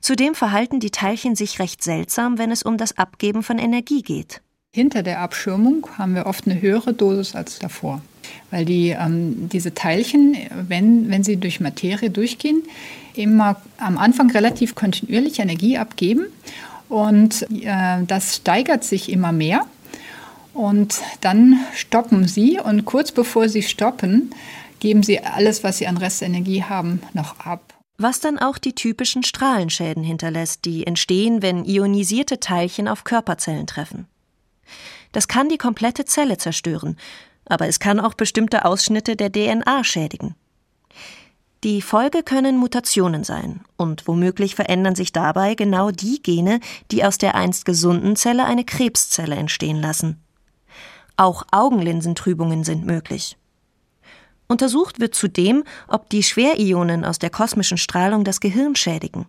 Zudem 0.00 0.34
verhalten 0.34 0.78
die 0.78 0.90
Teilchen 0.90 1.34
sich 1.34 1.58
recht 1.58 1.82
seltsam, 1.82 2.38
wenn 2.38 2.52
es 2.52 2.62
um 2.62 2.76
das 2.76 2.96
Abgeben 2.98 3.42
von 3.42 3.58
Energie 3.58 4.02
geht. 4.02 4.42
Hinter 4.72 5.02
der 5.02 5.20
Abschirmung 5.20 5.88
haben 5.96 6.14
wir 6.14 6.26
oft 6.26 6.46
eine 6.46 6.60
höhere 6.60 6.92
Dosis 6.92 7.34
als 7.34 7.58
davor. 7.58 8.00
Weil 8.50 8.64
die, 8.64 8.90
ähm, 8.90 9.48
diese 9.48 9.74
Teilchen, 9.74 10.36
wenn, 10.68 11.10
wenn 11.10 11.24
sie 11.24 11.38
durch 11.38 11.60
Materie 11.60 12.10
durchgehen, 12.10 12.62
immer 13.18 13.56
am 13.78 13.98
Anfang 13.98 14.30
relativ 14.30 14.74
kontinuierlich 14.74 15.38
Energie 15.38 15.78
abgeben. 15.78 16.26
Und 16.88 17.46
äh, 17.50 18.02
das 18.06 18.36
steigert 18.36 18.84
sich 18.84 19.10
immer 19.10 19.32
mehr. 19.32 19.66
Und 20.54 21.00
dann 21.20 21.58
stoppen 21.74 22.26
sie. 22.26 22.58
Und 22.58 22.84
kurz 22.84 23.12
bevor 23.12 23.48
sie 23.48 23.62
stoppen, 23.62 24.34
geben 24.80 25.02
sie 25.02 25.20
alles, 25.20 25.62
was 25.64 25.78
sie 25.78 25.86
an 25.86 25.96
Restenergie 25.96 26.64
haben, 26.64 27.02
noch 27.12 27.38
ab 27.40 27.74
was 27.98 28.20
dann 28.20 28.38
auch 28.38 28.58
die 28.58 28.74
typischen 28.74 29.24
Strahlenschäden 29.24 30.04
hinterlässt, 30.04 30.64
die 30.64 30.86
entstehen, 30.86 31.42
wenn 31.42 31.64
ionisierte 31.64 32.38
Teilchen 32.38 32.86
auf 32.86 33.02
Körperzellen 33.04 33.66
treffen. 33.66 34.06
Das 35.10 35.26
kann 35.26 35.48
die 35.48 35.58
komplette 35.58 36.04
Zelle 36.04 36.38
zerstören, 36.38 36.96
aber 37.44 37.66
es 37.66 37.80
kann 37.80 37.98
auch 37.98 38.14
bestimmte 38.14 38.64
Ausschnitte 38.64 39.16
der 39.16 39.32
DNA 39.32 39.82
schädigen. 39.82 40.36
Die 41.64 41.82
Folge 41.82 42.22
können 42.22 42.56
Mutationen 42.56 43.24
sein, 43.24 43.64
und 43.76 44.06
womöglich 44.06 44.54
verändern 44.54 44.94
sich 44.94 45.12
dabei 45.12 45.56
genau 45.56 45.90
die 45.90 46.22
Gene, 46.22 46.60
die 46.92 47.04
aus 47.04 47.18
der 47.18 47.34
einst 47.34 47.64
gesunden 47.64 48.14
Zelle 48.14 48.44
eine 48.44 48.64
Krebszelle 48.64 49.34
entstehen 49.34 49.80
lassen. 49.80 50.22
Auch 51.16 51.42
Augenlinsentrübungen 51.50 52.62
sind 52.62 52.86
möglich. 52.86 53.36
Untersucht 54.46 55.00
wird 55.00 55.16
zudem, 55.16 55.64
ob 55.88 56.08
die 56.10 56.22
Schwerionen 56.22 57.04
aus 57.04 57.18
der 57.18 57.30
kosmischen 57.30 57.76
Strahlung 57.76 58.22
das 58.22 58.38
Gehirn 58.38 58.76
schädigen. 58.76 59.26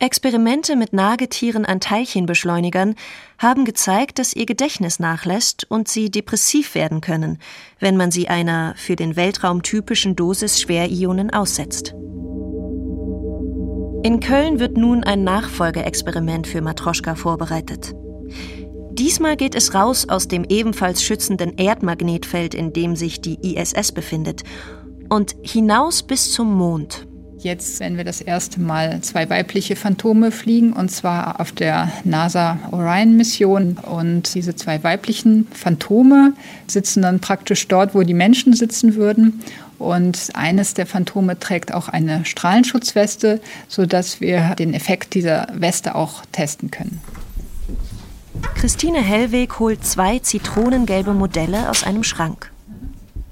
Experimente 0.00 0.74
mit 0.74 0.92
Nagetieren 0.92 1.64
an 1.64 1.80
Teilchenbeschleunigern 1.80 2.96
haben 3.38 3.64
gezeigt, 3.64 4.18
dass 4.18 4.34
ihr 4.34 4.44
Gedächtnis 4.44 4.98
nachlässt 4.98 5.70
und 5.70 5.88
sie 5.88 6.10
depressiv 6.10 6.74
werden 6.74 7.00
können, 7.00 7.38
wenn 7.78 7.96
man 7.96 8.10
sie 8.10 8.28
einer 8.28 8.74
für 8.76 8.96
den 8.96 9.16
Weltraum 9.16 9.62
typischen 9.62 10.16
Dosis 10.16 10.60
Schwerionen 10.60 11.30
aussetzt. 11.30 11.94
In 14.02 14.20
Köln 14.20 14.58
wird 14.58 14.76
nun 14.76 15.04
ein 15.04 15.24
Nachfolgeexperiment 15.24 16.46
für 16.46 16.60
Matroschka 16.60 17.14
vorbereitet. 17.14 17.94
Diesmal 18.90 19.36
geht 19.36 19.54
es 19.54 19.74
raus 19.74 20.08
aus 20.08 20.28
dem 20.28 20.44
ebenfalls 20.44 21.02
schützenden 21.02 21.56
Erdmagnetfeld, 21.56 22.54
in 22.54 22.72
dem 22.72 22.96
sich 22.96 23.20
die 23.20 23.54
ISS 23.54 23.92
befindet, 23.92 24.42
und 25.08 25.34
hinaus 25.42 26.02
bis 26.02 26.32
zum 26.32 26.52
Mond. 26.54 27.06
Jetzt 27.44 27.78
werden 27.78 27.98
wir 27.98 28.04
das 28.04 28.22
erste 28.22 28.58
Mal 28.58 29.02
zwei 29.02 29.28
weibliche 29.28 29.76
Phantome 29.76 30.30
fliegen, 30.30 30.72
und 30.72 30.90
zwar 30.90 31.42
auf 31.42 31.52
der 31.52 31.92
NASA 32.02 32.58
Orion-Mission. 32.70 33.76
Und 33.82 34.34
diese 34.34 34.56
zwei 34.56 34.82
weiblichen 34.82 35.46
Phantome 35.52 36.32
sitzen 36.66 37.02
dann 37.02 37.20
praktisch 37.20 37.68
dort, 37.68 37.94
wo 37.94 38.02
die 38.02 38.14
Menschen 38.14 38.54
sitzen 38.54 38.94
würden. 38.94 39.42
Und 39.78 40.30
eines 40.32 40.72
der 40.72 40.86
Phantome 40.86 41.38
trägt 41.38 41.74
auch 41.74 41.90
eine 41.90 42.24
Strahlenschutzweste, 42.24 43.42
sodass 43.68 44.22
wir 44.22 44.54
den 44.54 44.72
Effekt 44.72 45.12
dieser 45.12 45.48
Weste 45.52 45.96
auch 45.96 46.22
testen 46.32 46.70
können. 46.70 47.02
Christine 48.54 49.02
Hellweg 49.02 49.58
holt 49.58 49.84
zwei 49.84 50.18
zitronengelbe 50.18 51.12
Modelle 51.12 51.68
aus 51.68 51.84
einem 51.84 52.04
Schrank. 52.04 52.50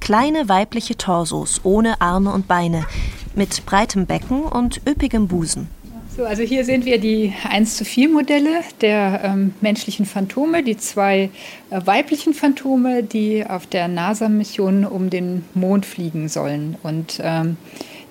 Kleine 0.01 0.51
weibliche 0.51 0.99
Torsos 0.99 1.61
ohne 1.63 2.01
Arme 2.03 2.33
und 2.33 2.47
Beine, 2.47 2.85
mit 3.35 3.65
breitem 3.67 4.07
Becken 4.07 4.43
und 4.43 4.81
üppigem 4.87 5.29
Busen. 5.29 5.69
So, 6.15 6.23
So, 6.23 6.25
also 6.25 6.43
hier 6.43 6.65
sehen 6.65 6.85
wir 6.85 6.99
die 6.99 7.33
1 7.49 7.77
zu 7.77 7.87
4 7.87 8.11
Modelle 8.11 8.61
der 8.83 9.23
ähm, 9.25 9.55
menschlichen 9.63 10.05
Phantome, 10.05 10.63
die 10.63 10.77
zwei 10.77 11.31
äh, 11.71 11.81
weiblichen 11.87 12.35
Phantome, 12.35 13.03
die 13.03 13.47
auf 13.47 13.67
der 13.67 13.89
NASA-Mission 13.89 14.85
um 14.85 15.09
den 15.09 15.45
Mond 15.55 15.87
fliegen 15.87 16.29
sollen. 16.29 16.77
Und 16.83 17.19
ähm, 17.23 17.57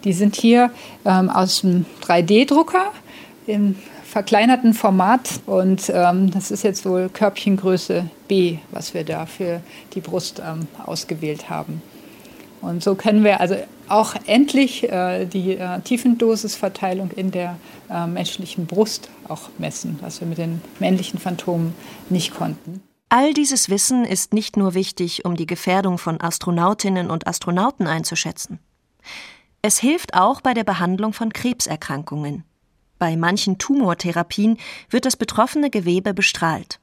die 0.03 0.13
sind 0.13 0.35
hier 0.35 0.71
ähm, 1.05 1.29
aus 1.29 1.61
dem 1.61 1.85
3D-Drucker 2.03 2.91
im 3.45 3.75
verkleinerten 4.03 4.73
Format 4.73 5.39
und 5.45 5.89
ähm, 5.93 6.31
das 6.31 6.51
ist 6.51 6.63
jetzt 6.63 6.85
wohl 6.85 7.07
Körbchengröße 7.07 8.09
B, 8.27 8.57
was 8.71 8.93
wir 8.93 9.05
da 9.05 9.25
für 9.25 9.61
die 9.93 10.01
Brust 10.01 10.41
ähm, 10.45 10.67
ausgewählt 10.85 11.49
haben. 11.49 11.81
Und 12.61 12.83
so 12.83 12.95
können 12.95 13.23
wir 13.23 13.39
also 13.39 13.55
auch 13.87 14.15
endlich 14.27 14.89
äh, 14.89 15.25
die 15.25 15.57
äh, 15.57 15.81
Tiefendosisverteilung 15.81 17.11
in 17.11 17.31
der 17.31 17.57
äh, 17.89 18.05
menschlichen 18.07 18.67
Brust 18.67 19.09
auch 19.27 19.49
messen, 19.57 19.97
was 20.01 20.21
wir 20.21 20.27
mit 20.27 20.37
den 20.37 20.61
männlichen 20.79 21.19
Phantomen 21.19 21.73
nicht 22.09 22.33
konnten. 22.33 22.81
All 23.09 23.33
dieses 23.33 23.69
Wissen 23.69 24.05
ist 24.05 24.33
nicht 24.33 24.55
nur 24.55 24.73
wichtig, 24.73 25.25
um 25.25 25.35
die 25.35 25.47
Gefährdung 25.47 25.97
von 25.97 26.21
Astronautinnen 26.21 27.09
und 27.09 27.27
Astronauten 27.27 27.87
einzuschätzen. 27.87 28.59
Es 29.61 29.79
hilft 29.79 30.13
auch 30.13 30.39
bei 30.39 30.53
der 30.53 30.63
Behandlung 30.63 31.11
von 31.11 31.33
Krebserkrankungen. 31.33 32.45
Bei 32.99 33.17
manchen 33.17 33.57
Tumortherapien 33.57 34.57
wird 34.89 35.05
das 35.05 35.17
betroffene 35.17 35.69
Gewebe 35.69 36.13
bestrahlt. 36.13 36.79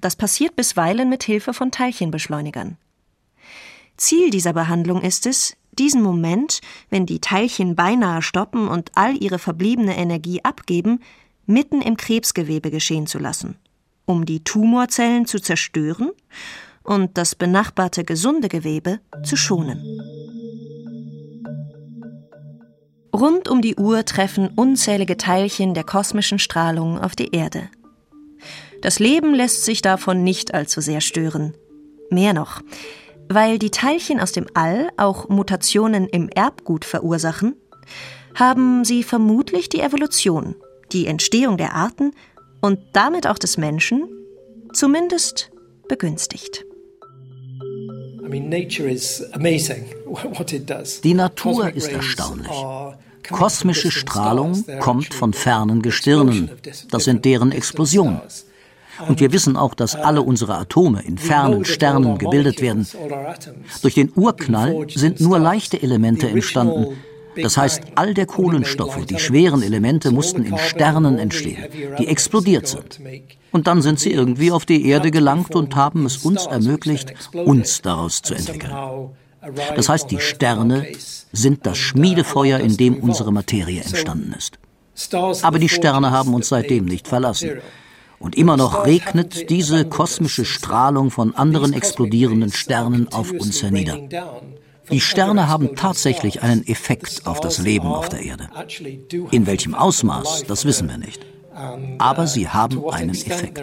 Das 0.00 0.16
passiert 0.16 0.56
bisweilen 0.56 1.08
mit 1.08 1.22
Hilfe 1.22 1.54
von 1.54 1.70
Teilchenbeschleunigern. 1.70 2.76
Ziel 4.02 4.30
dieser 4.30 4.52
Behandlung 4.52 5.00
ist 5.00 5.26
es, 5.26 5.56
diesen 5.78 6.02
Moment, 6.02 6.60
wenn 6.90 7.06
die 7.06 7.20
Teilchen 7.20 7.76
beinahe 7.76 8.20
stoppen 8.20 8.66
und 8.66 8.90
all 8.96 9.16
ihre 9.22 9.38
verbliebene 9.38 9.96
Energie 9.96 10.44
abgeben, 10.44 10.98
mitten 11.46 11.80
im 11.80 11.96
Krebsgewebe 11.96 12.72
geschehen 12.72 13.06
zu 13.06 13.20
lassen, 13.20 13.54
um 14.04 14.26
die 14.26 14.42
Tumorzellen 14.42 15.24
zu 15.24 15.38
zerstören 15.38 16.10
und 16.82 17.16
das 17.16 17.36
benachbarte 17.36 18.02
gesunde 18.02 18.48
Gewebe 18.48 18.98
zu 19.22 19.36
schonen. 19.36 19.78
Rund 23.14 23.48
um 23.48 23.62
die 23.62 23.76
Uhr 23.76 24.04
treffen 24.04 24.48
unzählige 24.48 25.16
Teilchen 25.16 25.74
der 25.74 25.84
kosmischen 25.84 26.40
Strahlung 26.40 26.98
auf 26.98 27.14
die 27.14 27.32
Erde. 27.32 27.68
Das 28.80 28.98
Leben 28.98 29.32
lässt 29.32 29.64
sich 29.64 29.80
davon 29.80 30.24
nicht 30.24 30.54
allzu 30.54 30.80
sehr 30.80 31.00
stören. 31.00 31.54
Mehr 32.10 32.32
noch, 32.32 32.62
weil 33.28 33.58
die 33.58 33.70
Teilchen 33.70 34.20
aus 34.20 34.32
dem 34.32 34.46
All 34.54 34.90
auch 34.96 35.28
Mutationen 35.28 36.08
im 36.08 36.28
Erbgut 36.28 36.84
verursachen, 36.84 37.56
haben 38.34 38.84
sie 38.84 39.02
vermutlich 39.02 39.68
die 39.68 39.80
Evolution, 39.80 40.54
die 40.92 41.06
Entstehung 41.06 41.56
der 41.56 41.74
Arten 41.74 42.12
und 42.60 42.78
damit 42.92 43.26
auch 43.26 43.38
des 43.38 43.58
Menschen 43.58 44.08
zumindest 44.72 45.50
begünstigt. 45.88 46.64
Die 51.04 51.14
Natur 51.14 51.74
ist 51.74 51.88
erstaunlich. 51.88 52.50
Kosmische 53.28 53.90
Strahlung 53.90 54.64
kommt 54.80 55.12
von 55.14 55.32
fernen 55.32 55.82
Gestirnen. 55.82 56.50
Das 56.90 57.04
sind 57.04 57.24
deren 57.24 57.52
Explosionen. 57.52 58.20
Und 59.08 59.20
wir 59.20 59.32
wissen 59.32 59.56
auch, 59.56 59.74
dass 59.74 59.94
alle 59.94 60.22
unsere 60.22 60.54
Atome 60.56 61.02
in 61.02 61.18
fernen 61.18 61.64
Sternen 61.64 62.18
gebildet 62.18 62.60
werden. 62.60 62.86
Durch 63.82 63.94
den 63.94 64.12
Urknall 64.14 64.86
sind 64.94 65.20
nur 65.20 65.38
leichte 65.38 65.82
Elemente 65.82 66.28
entstanden. 66.28 66.96
Das 67.36 67.56
heißt, 67.56 67.82
all 67.94 68.12
der 68.14 68.26
Kohlenstoffe, 68.26 69.06
die 69.06 69.18
schweren 69.18 69.62
Elemente, 69.62 70.10
mussten 70.10 70.44
in 70.44 70.58
Sternen 70.58 71.18
entstehen, 71.18 71.64
die 71.98 72.08
explodiert 72.08 72.66
sind. 72.66 73.00
Und 73.52 73.66
dann 73.66 73.82
sind 73.82 74.00
sie 74.00 74.12
irgendwie 74.12 74.50
auf 74.50 74.66
die 74.66 74.86
Erde 74.86 75.10
gelangt 75.10 75.54
und 75.54 75.74
haben 75.74 76.04
es 76.04 76.18
uns 76.18 76.46
ermöglicht, 76.46 77.14
uns 77.32 77.80
daraus 77.82 78.22
zu 78.22 78.34
entwickeln. 78.34 78.72
Das 79.74 79.88
heißt, 79.88 80.10
die 80.10 80.20
Sterne 80.20 80.86
sind 81.32 81.66
das 81.66 81.78
Schmiedefeuer, 81.78 82.60
in 82.60 82.76
dem 82.76 82.96
unsere 82.96 83.32
Materie 83.32 83.82
entstanden 83.82 84.34
ist. 84.36 84.58
Aber 85.42 85.58
die 85.58 85.68
Sterne 85.68 86.10
haben 86.10 86.34
uns 86.34 86.48
seitdem 86.48 86.84
nicht 86.84 87.08
verlassen. 87.08 87.62
Und 88.22 88.36
immer 88.36 88.56
noch 88.56 88.86
regnet 88.86 89.50
diese 89.50 89.84
kosmische 89.84 90.44
Strahlung 90.44 91.10
von 91.10 91.34
anderen 91.34 91.72
explodierenden 91.72 92.52
Sternen 92.52 93.08
auf 93.12 93.32
uns 93.32 93.62
hernieder. 93.64 93.98
Die 94.92 95.00
Sterne 95.00 95.48
haben 95.48 95.74
tatsächlich 95.74 96.40
einen 96.40 96.64
Effekt 96.66 97.26
auf 97.26 97.40
das 97.40 97.58
Leben 97.58 97.88
auf 97.88 98.08
der 98.08 98.20
Erde. 98.20 98.48
In 99.32 99.46
welchem 99.46 99.74
Ausmaß, 99.74 100.44
das 100.46 100.64
wissen 100.64 100.88
wir 100.88 100.98
nicht. 100.98 101.26
Aber 101.98 102.28
sie 102.28 102.48
haben 102.48 102.88
einen 102.90 103.10
Effekt. 103.10 103.60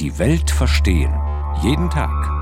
Die 0.00 0.18
Welt 0.18 0.50
verstehen. 0.50 1.14
Jeden 1.62 1.88
Tag 1.88 2.41